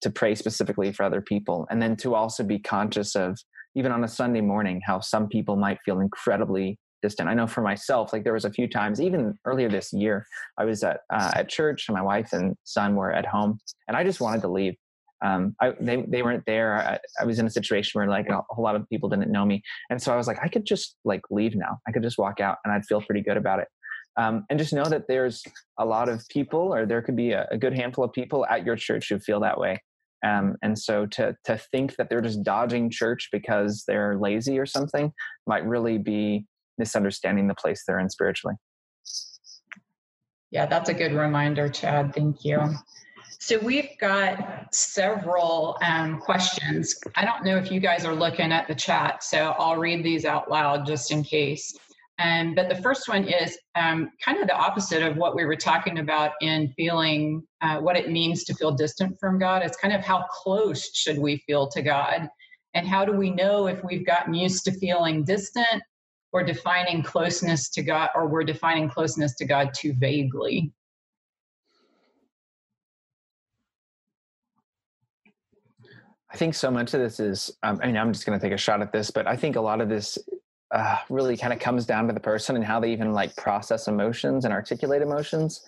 [0.00, 3.38] to pray specifically for other people, and then to also be conscious of
[3.76, 7.28] even on a Sunday morning how some people might feel incredibly distant.
[7.28, 10.26] I know for myself, like there was a few times, even earlier this year,
[10.56, 13.96] I was at uh, at church, and my wife and son were at home, and
[13.96, 14.74] I just wanted to leave.
[15.24, 16.70] Um, I, they they weren't there.
[16.76, 19.44] I, I, was in a situation where like a whole lot of people didn't know
[19.44, 21.78] me, and so I was like, I could just like leave now.
[21.86, 23.68] I could just walk out, and I'd feel pretty good about it.
[24.16, 25.42] Um, and just know that there's
[25.78, 28.64] a lot of people, or there could be a, a good handful of people at
[28.64, 29.82] your church who feel that way.
[30.24, 34.66] Um, and so to to think that they're just dodging church because they're lazy or
[34.66, 35.12] something
[35.46, 36.46] might really be
[36.78, 38.56] misunderstanding the place they're in spiritually.
[40.50, 42.14] Yeah, that's a good reminder, Chad.
[42.14, 42.60] Thank you.
[43.40, 46.94] So we've got several um, questions.
[47.16, 50.24] I don't know if you guys are looking at the chat, so I'll read these
[50.24, 51.76] out loud just in case.
[52.20, 55.56] Um, but the first one is um, kind of the opposite of what we were
[55.56, 59.62] talking about in feeling uh, what it means to feel distant from God.
[59.62, 62.28] It's kind of how close should we feel to God?
[62.74, 65.82] And how do we know if we've gotten used to feeling distant
[66.34, 70.72] or defining closeness to God, or we're defining closeness to God too vaguely.
[76.32, 78.52] I think so much of this is, um, I mean, I'm just going to take
[78.52, 80.18] a shot at this, but I think a lot of this
[80.74, 83.86] uh, really kind of comes down to the person and how they even like process
[83.86, 85.64] emotions and articulate emotions.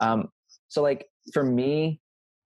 [0.00, 0.28] Um,
[0.68, 1.98] so, like, for me,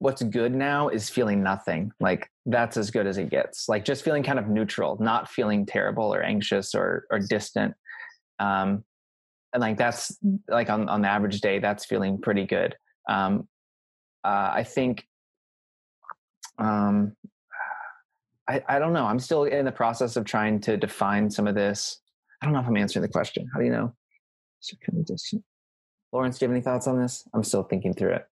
[0.02, 1.92] what's good now is feeling nothing.
[2.00, 3.70] Like that's as good as it gets.
[3.70, 7.76] Like just feeling kind of neutral, not feeling terrible or anxious or or distant.
[8.40, 8.84] Um,
[9.54, 12.76] and like that's like on on the average day, that's feeling pretty good.
[13.08, 13.48] Um,
[14.24, 15.06] uh, I think.
[16.58, 17.16] Um,
[18.50, 19.06] I, I don't know.
[19.06, 22.02] I'm still in the process of trying to define some of this.
[22.42, 23.48] I don't know if I'm answering the question.
[23.54, 23.94] How do you know?
[26.12, 27.24] Lawrence, do you have any thoughts on this?
[27.34, 28.26] I'm still thinking through it.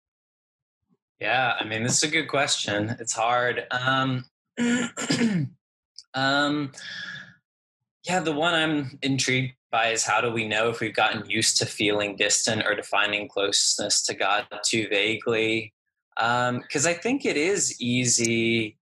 [1.20, 2.96] Yeah, I mean, this is a good question.
[3.00, 3.66] It's hard.
[3.72, 4.24] Um,
[6.14, 6.72] um,
[8.06, 11.58] yeah, the one I'm intrigued by is how do we know if we've gotten used
[11.58, 15.74] to feeling distant or defining closeness to God too vaguely?
[16.16, 18.78] Because um, I think it is easy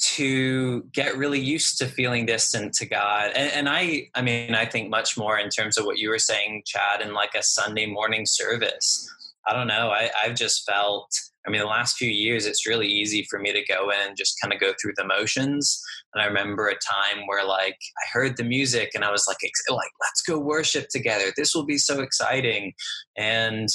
[0.00, 3.32] to get really used to feeling distant to God.
[3.34, 6.18] And, and, I, I mean, I think much more in terms of what you were
[6.18, 9.12] saying, Chad, in like a Sunday morning service.
[9.46, 9.90] I don't know.
[9.90, 11.08] I, I've just felt,
[11.46, 14.16] I mean, the last few years, it's really easy for me to go in and
[14.16, 15.80] just kind of go through the motions.
[16.12, 19.38] And I remember a time where like I heard the music and I was like,
[19.70, 21.32] like, let's go worship together.
[21.36, 22.72] This will be so exciting.
[23.16, 23.68] And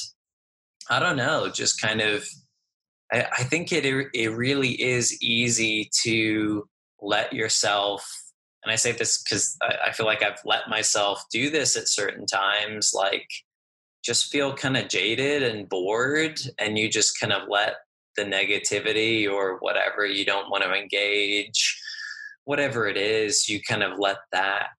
[0.89, 2.27] I don't know, just kind of,
[3.11, 6.67] I, I think it, it really is easy to
[7.01, 8.07] let yourself
[8.65, 11.87] and I say this because I, I, feel like I've let myself do this at
[11.87, 13.27] certain times, like
[14.05, 17.75] just feel kind of jaded and bored and you just kind of let
[18.15, 21.81] the negativity or whatever you don't want to engage
[22.45, 24.69] whatever it is you kind of let that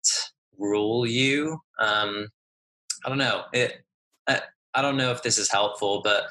[0.59, 1.59] rule you.
[1.81, 2.29] Um,
[3.05, 3.85] i don't know it
[4.27, 4.41] I,
[4.75, 6.25] I don't know if this is helpful but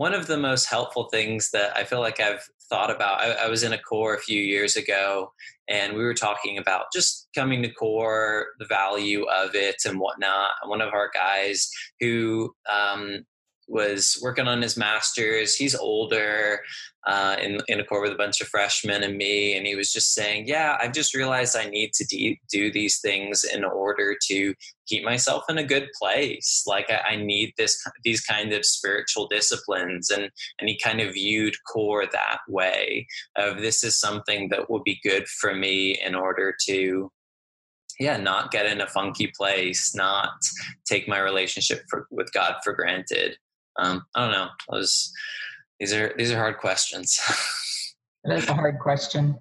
[0.00, 3.48] one of the most helpful things that i feel like i've thought about I, I
[3.48, 5.32] was in a core a few years ago
[5.68, 10.50] and we were talking about just coming to core, the value of it, and whatnot.
[10.66, 11.70] One of our guys
[12.00, 13.24] who um,
[13.70, 15.54] was working on his master's.
[15.54, 16.60] He's older,
[17.06, 19.92] uh, in in a core with a bunch of freshmen and me, and he was
[19.92, 24.16] just saying, "Yeah, I've just realized I need to de- do these things in order
[24.26, 24.54] to
[24.86, 26.64] keep myself in a good place.
[26.66, 31.14] Like I, I need this these kind of spiritual disciplines." And and he kind of
[31.14, 33.06] viewed core that way
[33.36, 37.10] of this is something that will be good for me in order to
[37.98, 40.30] yeah not get in a funky place not
[40.86, 43.36] take my relationship for, with god for granted
[43.80, 44.48] um, I don't know.
[44.70, 45.12] I was,
[45.78, 47.18] these are these are hard questions.
[48.24, 49.38] That's a hard question.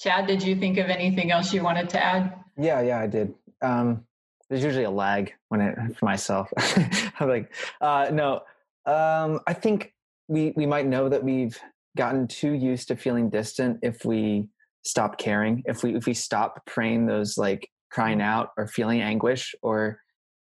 [0.00, 2.34] Chad, did you think of anything else you wanted to add?
[2.56, 3.34] Yeah, yeah, I did.
[3.62, 4.04] Um,
[4.48, 6.52] there's usually a lag when it for myself.
[7.20, 8.42] I'm like, uh, no.
[8.86, 9.92] Um, I think
[10.28, 11.58] we we might know that we've
[11.96, 14.48] gotten too used to feeling distant if we
[14.84, 19.54] stop caring if we if we stop praying those like crying out or feeling anguish
[19.62, 20.00] or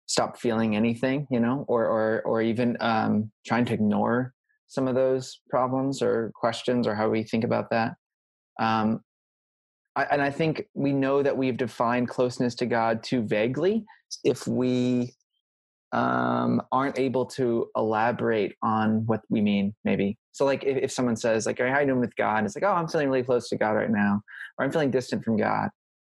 [0.06, 4.32] stop feeling anything you know or or or even um trying to ignore
[4.66, 7.94] some of those problems or questions or how we think about that
[8.60, 9.00] um
[9.96, 13.84] I, and i think we know that we've defined closeness to god too vaguely
[14.24, 15.14] if we
[15.94, 20.18] um, aren't able to elaborate on what we mean, maybe.
[20.32, 22.44] So, like, if, if someone says, like, how are you doing with God?
[22.44, 24.20] It's like, oh, I'm feeling really close to God right now,
[24.58, 25.70] or I'm feeling distant from God.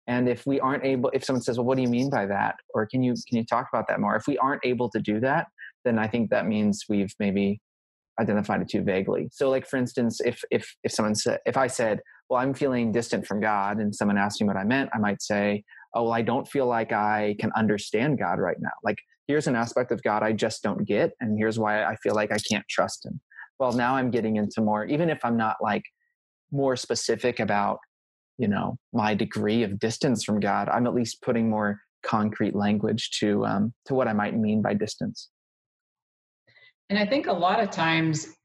[0.07, 2.55] And if we aren't able, if someone says, well, what do you mean by that?
[2.73, 4.15] Or can you can you talk about that more?
[4.15, 5.47] If we aren't able to do that,
[5.83, 7.61] then I think that means we've maybe
[8.19, 9.29] identified it too vaguely.
[9.31, 11.99] So, like for instance, if if if someone said, if I said,
[12.29, 15.21] well, I'm feeling distant from God, and someone asked me what I meant, I might
[15.21, 18.71] say, oh, well, I don't feel like I can understand God right now.
[18.83, 22.15] Like here's an aspect of God I just don't get, and here's why I feel
[22.15, 23.19] like I can't trust Him.
[23.59, 25.83] Well, now I'm getting into more, even if I'm not like
[26.51, 27.79] more specific about,
[28.37, 33.11] you know, my degree of distance from God, I'm at least putting more concrete language
[33.19, 35.29] to um, to what I might mean by distance.
[36.89, 38.36] And I think a lot of times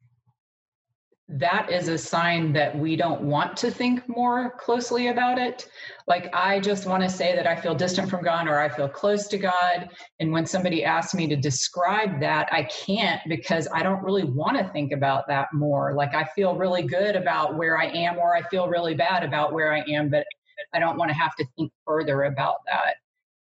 [1.29, 5.69] that is a sign that we don't want to think more closely about it.
[6.07, 8.89] Like, I just want to say that I feel distant from God or I feel
[8.89, 9.89] close to God.
[10.21, 14.59] And when somebody asks me to describe that, I can't because I don't really want
[14.59, 15.95] to think about that more.
[15.95, 19.53] Like, I feel really good about where I am, or I feel really bad about
[19.53, 20.27] where I am, but
[20.75, 22.97] I don't want to have to think further about that.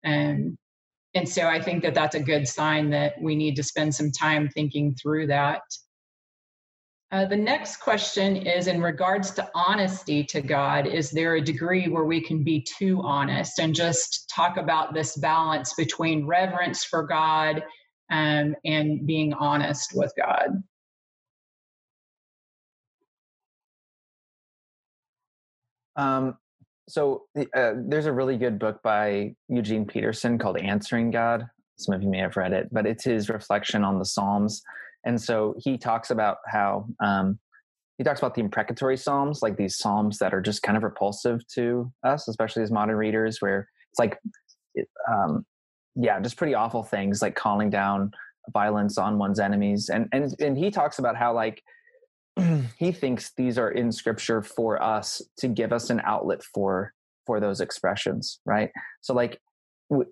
[0.04, 0.58] And
[1.16, 4.12] and so I think that that's a good sign that we need to spend some
[4.12, 5.62] time thinking through that.
[7.12, 10.86] Uh, the next question is in regards to honesty to God.
[10.86, 15.18] Is there a degree where we can be too honest and just talk about this
[15.18, 17.64] balance between reverence for God
[18.12, 20.62] um, and being honest with God?
[25.96, 26.38] Um,
[26.88, 27.24] so
[27.56, 31.48] uh, there's a really good book by Eugene Peterson called Answering God.
[31.78, 34.62] Some of you may have read it, but it's his reflection on the Psalms
[35.06, 37.40] and so he talks about how um,
[37.98, 41.46] he talks about the imprecatory psalms, like these psalms that are just kind of repulsive
[41.56, 44.18] to us, especially as modern readers, where it's like,
[45.12, 45.46] um,
[45.96, 48.12] yeah, just pretty awful things like calling down
[48.54, 49.90] violence on one's enemies.
[49.90, 51.62] And and and he talks about how like
[52.78, 56.94] he thinks these are in scripture for us to give us an outlet for
[57.26, 58.72] for those expressions, right?
[59.02, 59.40] So like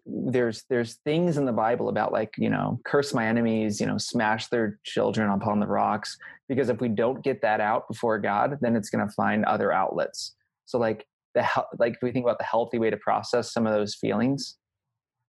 [0.06, 3.98] there's there's things in the bible about like you know curse my enemies you know
[3.98, 6.18] smash their children upon the rocks
[6.50, 9.72] because if we don't get that out before god then it's going to find other
[9.72, 10.36] outlets.
[10.66, 11.06] So like
[11.36, 11.46] the
[11.78, 14.58] like if we think about the healthy way to process some of those feelings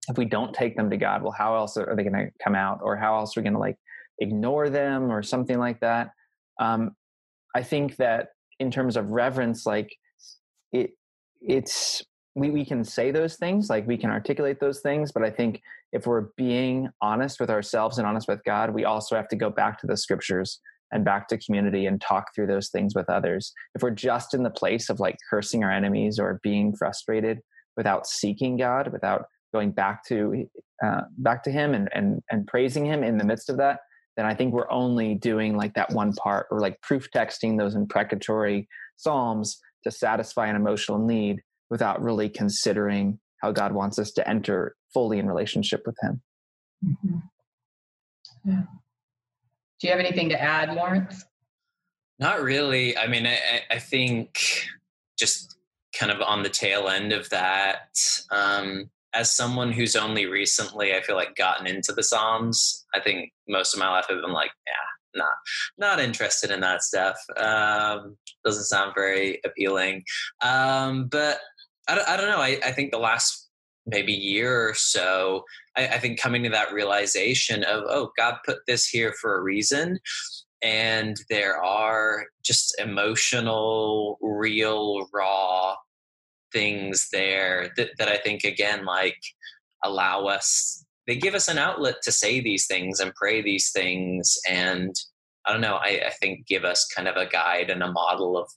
[0.10, 2.56] if we don't take them to god well how else are they going to come
[2.56, 2.80] out?
[2.84, 3.78] Or how else are we going to like
[4.20, 6.10] ignore them or something like that?
[6.60, 6.92] Um
[7.56, 8.30] i think that
[8.60, 9.96] in terms of reverence like
[10.74, 10.92] it
[11.42, 12.04] it's
[12.36, 15.62] we, we can say those things like we can articulate those things but i think
[15.92, 19.50] if we're being honest with ourselves and honest with god we also have to go
[19.50, 20.60] back to the scriptures
[20.92, 23.52] and back to community and talk through those things with others.
[23.74, 27.40] If we're just in the place of like cursing our enemies or being frustrated
[27.76, 30.48] without seeking god without going back to
[30.86, 33.80] uh, back to him and, and and praising him in the midst of that
[34.18, 37.76] then i think we're only doing like that one part or like proof texting those
[37.76, 38.68] imprecatory
[38.98, 44.76] psalms to satisfy an emotional need without really considering how God wants us to enter
[44.94, 46.22] fully in relationship with Him.
[46.86, 47.18] Mm-hmm.
[48.46, 48.64] Yeah.
[49.80, 51.26] Do you have anything to add, Lawrence?
[52.20, 52.98] Not really.
[52.98, 53.38] I mean, I,
[53.70, 54.40] I think
[55.18, 55.58] just
[55.98, 58.00] kind of on the tail end of that,
[58.32, 63.32] um, as someone who's only recently, I feel like, gotten into the Psalms, I think
[63.48, 65.30] most of my life I've been like, yeah, not
[65.78, 67.18] not interested in that stuff.
[67.38, 70.04] Um, doesn't sound very appealing.
[70.42, 71.40] Um, but
[71.88, 72.40] I don't, I don't know.
[72.40, 73.50] I, I think the last
[73.86, 75.44] maybe year or so,
[75.76, 79.42] I, I think coming to that realization of, oh, God put this here for a
[79.42, 80.00] reason.
[80.62, 85.76] And there are just emotional, real, raw
[86.54, 89.20] things there that, that I think, again, like
[89.84, 94.38] allow us, they give us an outlet to say these things and pray these things.
[94.50, 94.96] And
[95.46, 98.38] I don't know, I, I think give us kind of a guide and a model
[98.38, 98.50] of,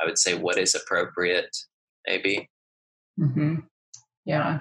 [0.00, 1.56] I would say, what is appropriate,
[2.06, 2.48] maybe.
[3.20, 3.56] Mm-hmm.
[4.24, 4.60] Yeah.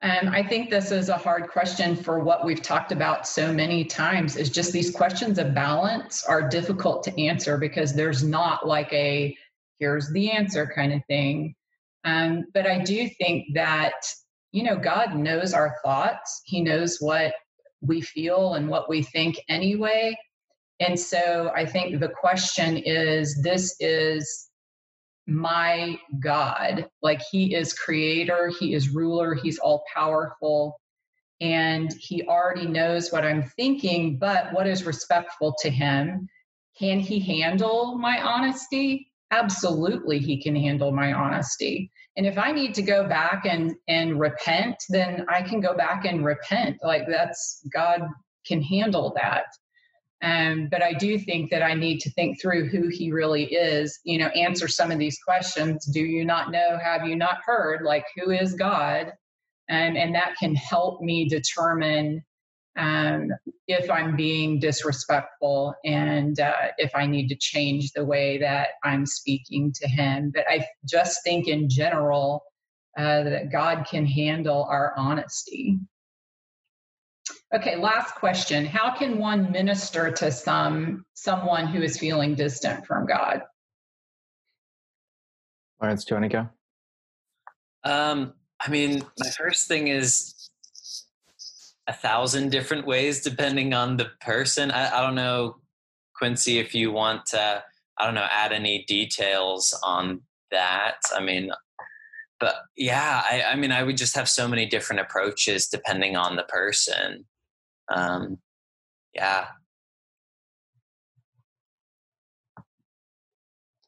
[0.00, 3.84] And I think this is a hard question for what we've talked about so many
[3.84, 8.92] times is just these questions of balance are difficult to answer because there's not like
[8.92, 9.36] a
[9.80, 11.54] here's the answer kind of thing.
[12.04, 13.94] Um, but I do think that,
[14.52, 16.42] you know, God knows our thoughts.
[16.44, 17.34] He knows what
[17.80, 20.16] we feel and what we think anyway.
[20.80, 24.47] And so I think the question is this is
[25.28, 26.88] my God.
[27.02, 30.80] Like he is creator, he is ruler, he's all powerful,
[31.40, 36.28] and he already knows what I'm thinking, but what is respectful to him?
[36.78, 39.12] Can he handle my honesty?
[39.30, 41.90] Absolutely, he can handle my honesty.
[42.16, 46.06] And if I need to go back and, and repent, then I can go back
[46.06, 46.78] and repent.
[46.82, 48.00] Like that's God
[48.46, 49.44] can handle that.
[50.20, 54.00] Um, but I do think that I need to think through who he really is,
[54.04, 55.86] you know, answer some of these questions.
[55.86, 56.78] Do you not know?
[56.82, 57.82] Have you not heard?
[57.84, 59.12] Like, who is God?
[59.68, 62.24] And, and that can help me determine
[62.76, 63.30] um,
[63.66, 69.04] if I'm being disrespectful and uh, if I need to change the way that I'm
[69.04, 70.32] speaking to him.
[70.34, 72.42] But I just think in general
[72.96, 75.78] uh, that God can handle our honesty.
[77.54, 78.66] Okay, last question.
[78.66, 83.42] How can one minister to some someone who is feeling distant from God?
[85.80, 86.36] Lawrence, do you want to
[87.84, 87.90] go?
[87.90, 90.50] Um, I mean, my first thing is
[91.86, 94.70] a thousand different ways depending on the person.
[94.70, 95.56] I, I don't know,
[96.16, 97.64] Quincy, if you want to,
[97.96, 100.20] I don't know, add any details on
[100.50, 100.96] that.
[101.16, 101.50] I mean,
[102.38, 106.36] but yeah, I, I mean, I would just have so many different approaches depending on
[106.36, 107.24] the person
[107.90, 108.38] um,
[109.14, 109.46] yeah.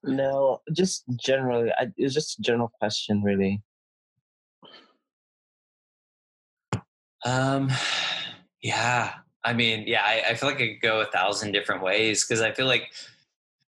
[0.02, 3.62] No, just generally, I, it's just a general question, really.
[7.24, 7.70] Um,
[8.62, 9.12] yeah.
[9.42, 12.42] I mean, yeah, I, I feel like I could go a thousand different ways because
[12.42, 12.92] I feel like,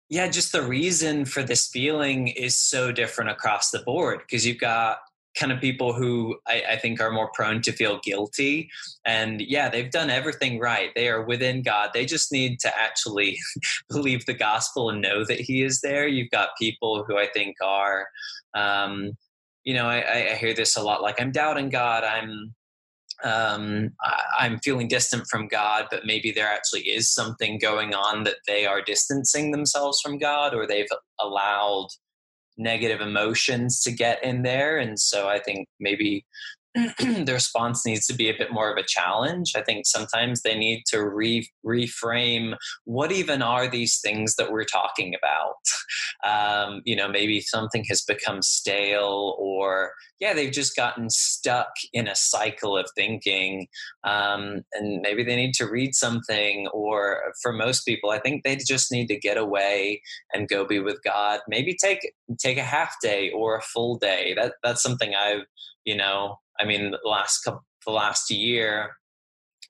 [0.08, 4.58] yeah, just the reason for this feeling is so different across the board because you've
[4.58, 5.00] got
[5.36, 8.68] kind of people who I, I, think are more prone to feel guilty.
[9.04, 10.90] And yeah, they've done everything right.
[10.94, 11.90] They are within God.
[11.94, 13.38] They just need to actually
[13.88, 16.06] believe the gospel and know that He is there.
[16.06, 18.08] You've got people who I think are,
[18.54, 19.12] um,
[19.64, 22.02] you know, I, I hear this a lot like, I'm doubting God.
[22.02, 22.54] I'm,
[23.22, 23.90] um,
[24.38, 28.66] I'm feeling distant from God, but maybe there actually is something going on that they
[28.66, 30.88] are distancing themselves from God or they've
[31.20, 31.88] allowed
[32.60, 34.78] negative emotions to get in there.
[34.78, 36.24] And so I think maybe
[36.74, 39.54] the response needs to be a bit more of a challenge.
[39.56, 42.54] I think sometimes they need to re- reframe
[42.84, 45.54] what even are these things that we're talking about.
[46.22, 52.06] Um, you know, maybe something has become stale, or yeah, they've just gotten stuck in
[52.06, 53.68] a cycle of thinking,
[54.04, 56.68] um, and maybe they need to read something.
[56.74, 60.02] Or for most people, I think they just need to get away
[60.34, 61.40] and go be with God.
[61.48, 64.34] Maybe take take a half day or a full day.
[64.36, 65.46] That that's something I've
[65.86, 68.90] you know I mean, the last couple, the last year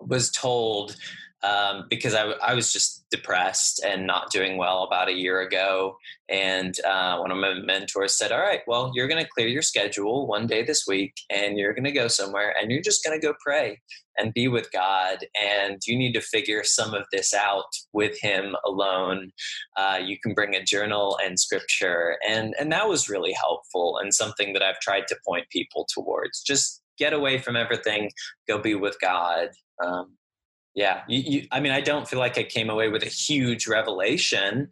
[0.01, 0.97] was told
[1.43, 5.97] um, because I, I, was just depressed and not doing well about a year ago.
[6.29, 9.63] And uh, one of my mentors said, All right, well, you're going to clear your
[9.63, 13.19] schedule one day this week and you're going to go somewhere and you're just going
[13.19, 13.81] to go pray
[14.19, 15.19] and be with God.
[15.41, 19.33] And you need to figure some of this out with Him alone.
[19.77, 22.19] Uh, you can bring a journal and scripture.
[22.29, 26.43] And, and that was really helpful and something that I've tried to point people towards.
[26.43, 28.11] Just get away from everything,
[28.47, 29.49] go be with God.
[29.83, 30.19] Um,
[30.75, 33.67] yeah, you, you, I mean, I don't feel like I came away with a huge
[33.67, 34.69] revelation,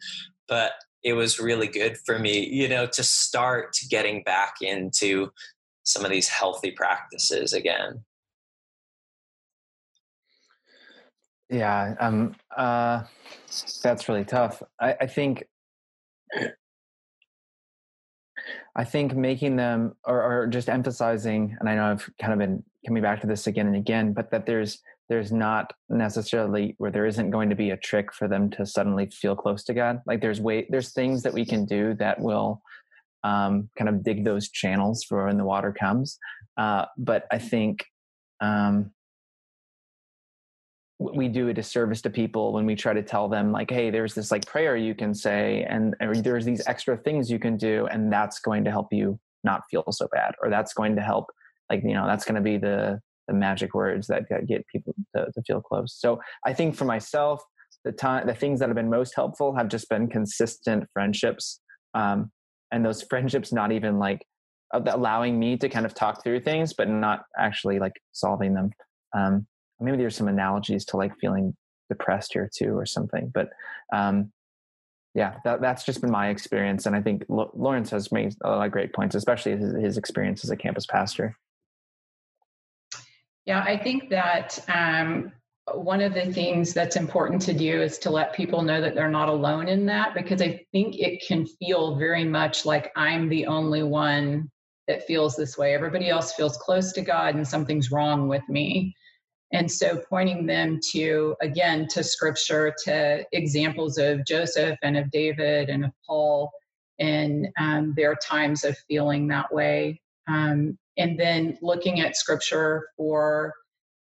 [0.46, 0.72] but
[1.02, 5.30] it was really good for me, you know, to start getting back into
[5.84, 8.04] some of these healthy practices again.
[11.50, 13.04] Yeah, um, uh,
[13.82, 14.62] that's really tough.
[14.78, 15.44] I, I think,
[18.76, 22.62] I think making them or, or just emphasizing, and I know I've kind of been
[22.86, 27.06] coming back to this again and again, but that there's there's not necessarily where there
[27.06, 30.00] isn't going to be a trick for them to suddenly feel close to God.
[30.06, 32.62] Like there's way there's things that we can do that will
[33.24, 36.18] um, kind of dig those channels for when the water comes.
[36.56, 37.84] Uh, but I think
[38.40, 38.90] um,
[40.98, 44.14] we do a disservice to people when we try to tell them like hey there's
[44.14, 48.12] this like prayer you can say and there's these extra things you can do and
[48.12, 51.26] that's going to help you not feel so bad or that's going to help
[51.70, 55.26] like you know that's going to be the the magic words that get people to,
[55.32, 55.94] to feel close.
[55.94, 57.42] So i think for myself
[57.84, 61.60] the time the things that have been most helpful have just been consistent friendships
[61.94, 62.30] um,
[62.72, 64.24] and those friendships not even like
[64.72, 68.70] allowing me to kind of talk through things but not actually like solving them.
[69.14, 69.46] Um,
[69.80, 71.54] maybe there's some analogies to like feeling
[71.88, 73.48] depressed here too or something but
[73.92, 74.30] um,
[75.14, 78.50] yeah that, that's just been my experience and i think L- lawrence has made a
[78.50, 81.36] lot of great points especially his, his experience as a campus pastor
[83.48, 85.32] yeah, I think that um,
[85.72, 89.10] one of the things that's important to do is to let people know that they're
[89.10, 93.46] not alone in that because I think it can feel very much like I'm the
[93.46, 94.50] only one
[94.86, 95.74] that feels this way.
[95.74, 98.94] Everybody else feels close to God and something's wrong with me.
[99.54, 105.70] And so pointing them to, again, to scripture, to examples of Joseph and of David
[105.70, 106.50] and of Paul
[106.98, 110.02] and um, their times of feeling that way.
[110.26, 113.54] Um, and then looking at scripture for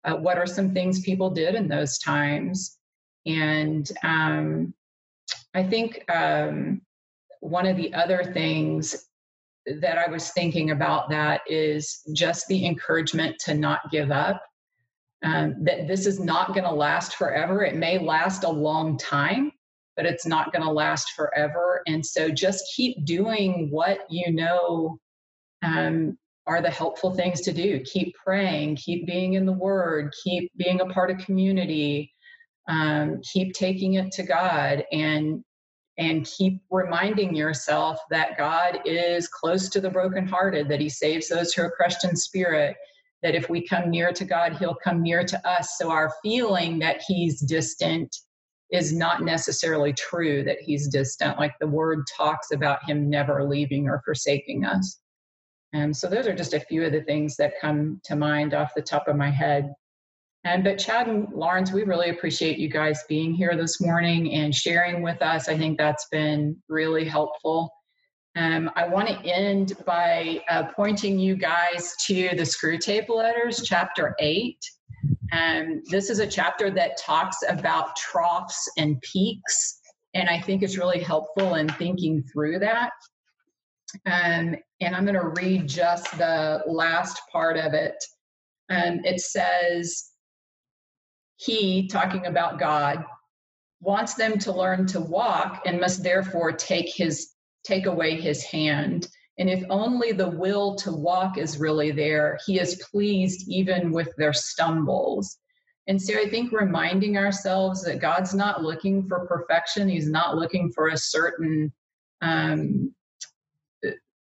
[0.04, 2.78] uh, what are some things people did in those times.
[3.26, 4.74] And um,
[5.54, 6.80] i think um,
[7.40, 9.06] one of the other things
[9.80, 14.42] that i was thinking about that is just the encouragement to not give up
[15.24, 17.64] um, that this is not going to last forever.
[17.64, 19.52] It may last a long time
[19.98, 21.82] but it's not going to last forever.
[21.88, 24.96] And so just keep doing what you know
[25.64, 26.16] um,
[26.48, 27.78] are the helpful things to do.
[27.80, 32.10] Keep praying, keep being in the Word, keep being a part of community,
[32.68, 35.44] um, keep taking it to God, and
[35.98, 41.52] and keep reminding yourself that God is close to the brokenhearted, that He saves those
[41.52, 42.76] who are crushed in spirit.
[43.22, 45.76] That if we come near to God, He'll come near to us.
[45.76, 48.16] So our feeling that He's distant
[48.70, 50.44] is not necessarily true.
[50.44, 54.98] That He's distant, like the Word talks about Him never leaving or forsaking us.
[55.72, 58.74] And so those are just a few of the things that come to mind off
[58.74, 59.72] the top of my head.
[60.44, 64.54] And but Chad and Lawrence, we really appreciate you guys being here this morning and
[64.54, 65.48] sharing with us.
[65.48, 67.70] I think that's been really helpful.
[68.36, 74.14] Um, I want to end by uh, pointing you guys to the Screwtape Letters, chapter
[74.20, 74.60] eight.
[75.32, 79.80] Um, this is a chapter that talks about troughs and peaks,
[80.14, 82.92] and I think it's really helpful in thinking through that.
[84.06, 88.02] Um, and I'm going to read just the last part of it.
[88.70, 90.10] Um, it says,
[91.36, 93.04] He, talking about God,
[93.80, 99.08] wants them to learn to walk and must therefore take his take away his hand.
[99.38, 104.08] And if only the will to walk is really there he is pleased even with
[104.16, 105.38] their stumbles.
[105.86, 109.88] And so i think reminding ourselves that god's not looking for perfection.
[109.88, 111.72] He's not looking for a certain
[112.20, 112.92] um,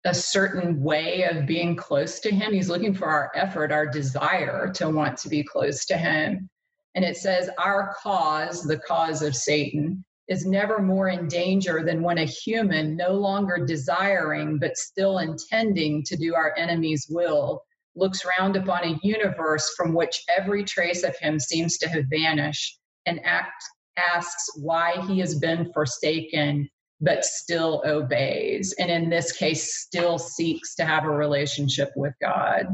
[0.04, 2.52] a certain way of being close to him.
[2.52, 6.48] He's looking for our effort, our desire to want to be close to him.
[6.94, 12.02] And it says, Our cause, the cause of Satan, is never more in danger than
[12.02, 17.62] when a human, no longer desiring but still intending to do our enemy's will,
[17.94, 22.78] looks round upon a universe from which every trace of him seems to have vanished
[23.06, 23.62] and act,
[23.96, 26.68] asks why he has been forsaken
[27.02, 28.72] but still obeys.
[28.78, 32.66] And in this case, still seeks to have a relationship with God.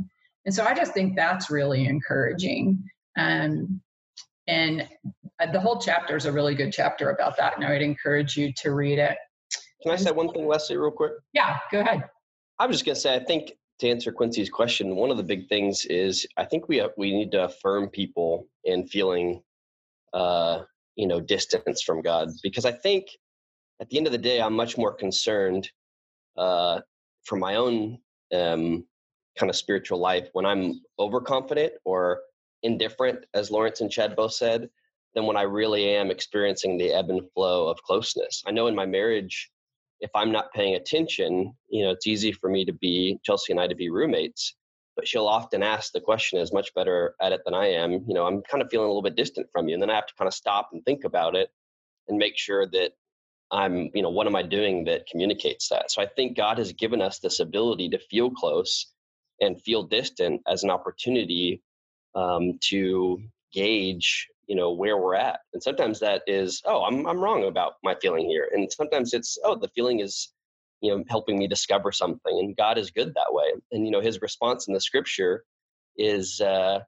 [0.44, 2.84] And so I just think that's really encouraging.
[3.16, 3.80] Um,
[4.46, 4.86] and
[5.52, 7.56] the whole chapter is a really good chapter about that.
[7.56, 9.16] And I would encourage you to read it.
[9.82, 11.12] Can I say one thing, Leslie, real quick?
[11.32, 12.04] Yeah, go ahead.
[12.58, 15.22] I was just going to say, I think to answer Quincy's question, one of the
[15.22, 19.42] big things is I think we have, we need to affirm people in feeling,
[20.12, 20.62] uh,
[20.96, 23.06] you know, distance from God because I think
[23.80, 25.70] at the end of the day, I'm much more concerned
[26.36, 26.80] uh,
[27.24, 27.98] for my own
[28.34, 28.84] um,
[29.38, 32.20] kind of spiritual life when I'm overconfident or
[32.62, 34.68] indifferent, as Lawrence and Chad both said,
[35.14, 38.42] than when I really am experiencing the ebb and flow of closeness.
[38.46, 39.50] I know in my marriage,
[40.00, 43.60] if I'm not paying attention, you know, it's easy for me to be Chelsea and
[43.60, 44.54] I to be roommates.
[44.96, 47.92] But she'll often ask the question, is much better at it than I am.
[47.92, 49.74] You know, I'm kind of feeling a little bit distant from you.
[49.74, 51.50] And then I have to kind of stop and think about it
[52.08, 52.92] and make sure that
[53.50, 55.90] I'm, you know, what am I doing that communicates that?
[55.90, 58.92] So I think God has given us this ability to feel close
[59.40, 61.62] and feel distant as an opportunity
[62.14, 63.20] um, to
[63.52, 65.40] gauge, you know, where we're at.
[65.54, 69.38] And sometimes that is, oh, I'm I'm wrong about my feeling here, and sometimes it's,
[69.44, 70.32] oh, the feeling is,
[70.80, 72.38] you know, helping me discover something.
[72.38, 73.52] And God is good that way.
[73.72, 75.44] And you know, His response in the Scripture
[75.96, 76.80] is, uh,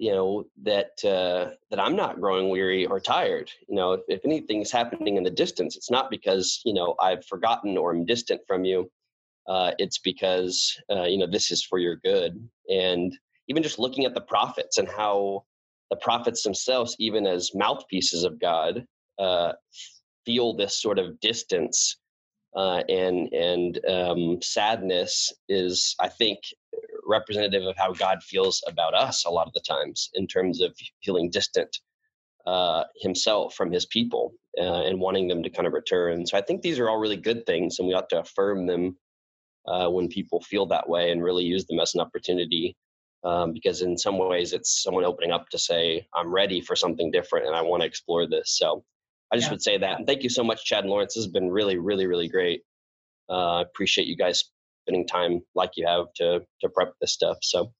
[0.00, 3.50] you know that uh, that I'm not growing weary or tired.
[3.68, 7.26] You know, if, if anything's happening in the distance, it's not because you know I've
[7.26, 8.90] forgotten or I'm distant from you.
[9.46, 12.42] Uh, it's because uh, you know this is for your good.
[12.70, 13.14] And
[13.48, 15.44] even just looking at the prophets and how
[15.90, 18.86] the prophets themselves, even as mouthpieces of God,
[19.18, 19.52] uh,
[20.24, 21.98] feel this sort of distance
[22.56, 26.38] uh, and and um, sadness is, I think,
[27.10, 30.74] representative of how God feels about us a lot of the times in terms of
[31.04, 31.78] feeling distant
[32.46, 36.26] uh, himself from his people uh, and wanting them to kind of return.
[36.26, 38.96] So I think these are all really good things, and we ought to affirm them
[39.66, 42.76] uh, when people feel that way and really use them as an opportunity
[43.24, 47.10] um, because in some ways it's someone opening up to say, I'm ready for something
[47.10, 48.56] different and I want to explore this.
[48.56, 48.82] So
[49.32, 49.52] I just yeah.
[49.52, 49.98] would say that.
[49.98, 51.14] And thank you so much, Chad and Lawrence.
[51.14, 52.62] This has been really, really, really great.
[53.28, 54.50] Uh, I uh, appreciate you guys
[54.82, 57.38] spending time like you have to to prep this stuff.
[57.42, 57.72] So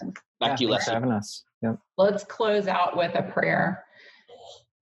[0.00, 0.94] back yeah, to you, Leslie.
[0.94, 1.44] having us.
[1.62, 1.78] Yep.
[1.96, 3.84] Let's close out with a prayer.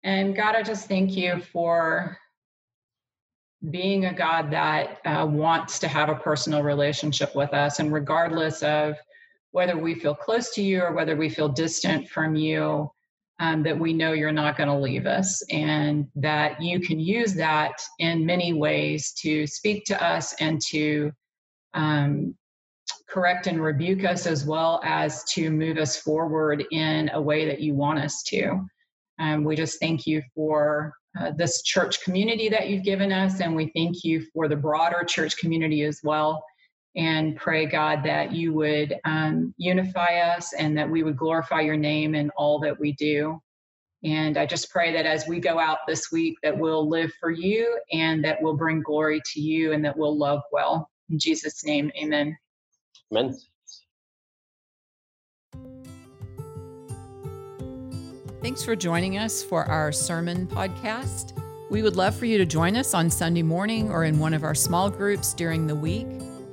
[0.04, 2.16] And God, I just thank you for
[3.70, 7.80] being a God that uh, wants to have a personal relationship with us.
[7.80, 8.94] And regardless of
[9.50, 12.90] whether we feel close to you or whether we feel distant from you,
[13.40, 17.34] um, that we know you're not going to leave us and that you can use
[17.34, 21.12] that in many ways to speak to us and to
[21.74, 22.34] um,
[23.08, 27.60] correct and rebuke us as well as to move us forward in a way that
[27.60, 28.60] you want us to.
[29.18, 33.54] Um, we just thank you for uh, this church community that you've given us, and
[33.54, 36.44] we thank you for the broader church community as well.
[36.96, 41.76] And pray, God, that you would um, unify us and that we would glorify your
[41.76, 43.40] name in all that we do.
[44.04, 47.30] And I just pray that as we go out this week, that we'll live for
[47.30, 50.88] you and that we'll bring glory to you and that we'll love well.
[51.10, 52.36] In Jesus' name, amen.
[53.12, 53.36] Amen.
[58.40, 61.32] Thanks for joining us for our sermon podcast.
[61.70, 64.44] We would love for you to join us on Sunday morning or in one of
[64.44, 66.06] our small groups during the week.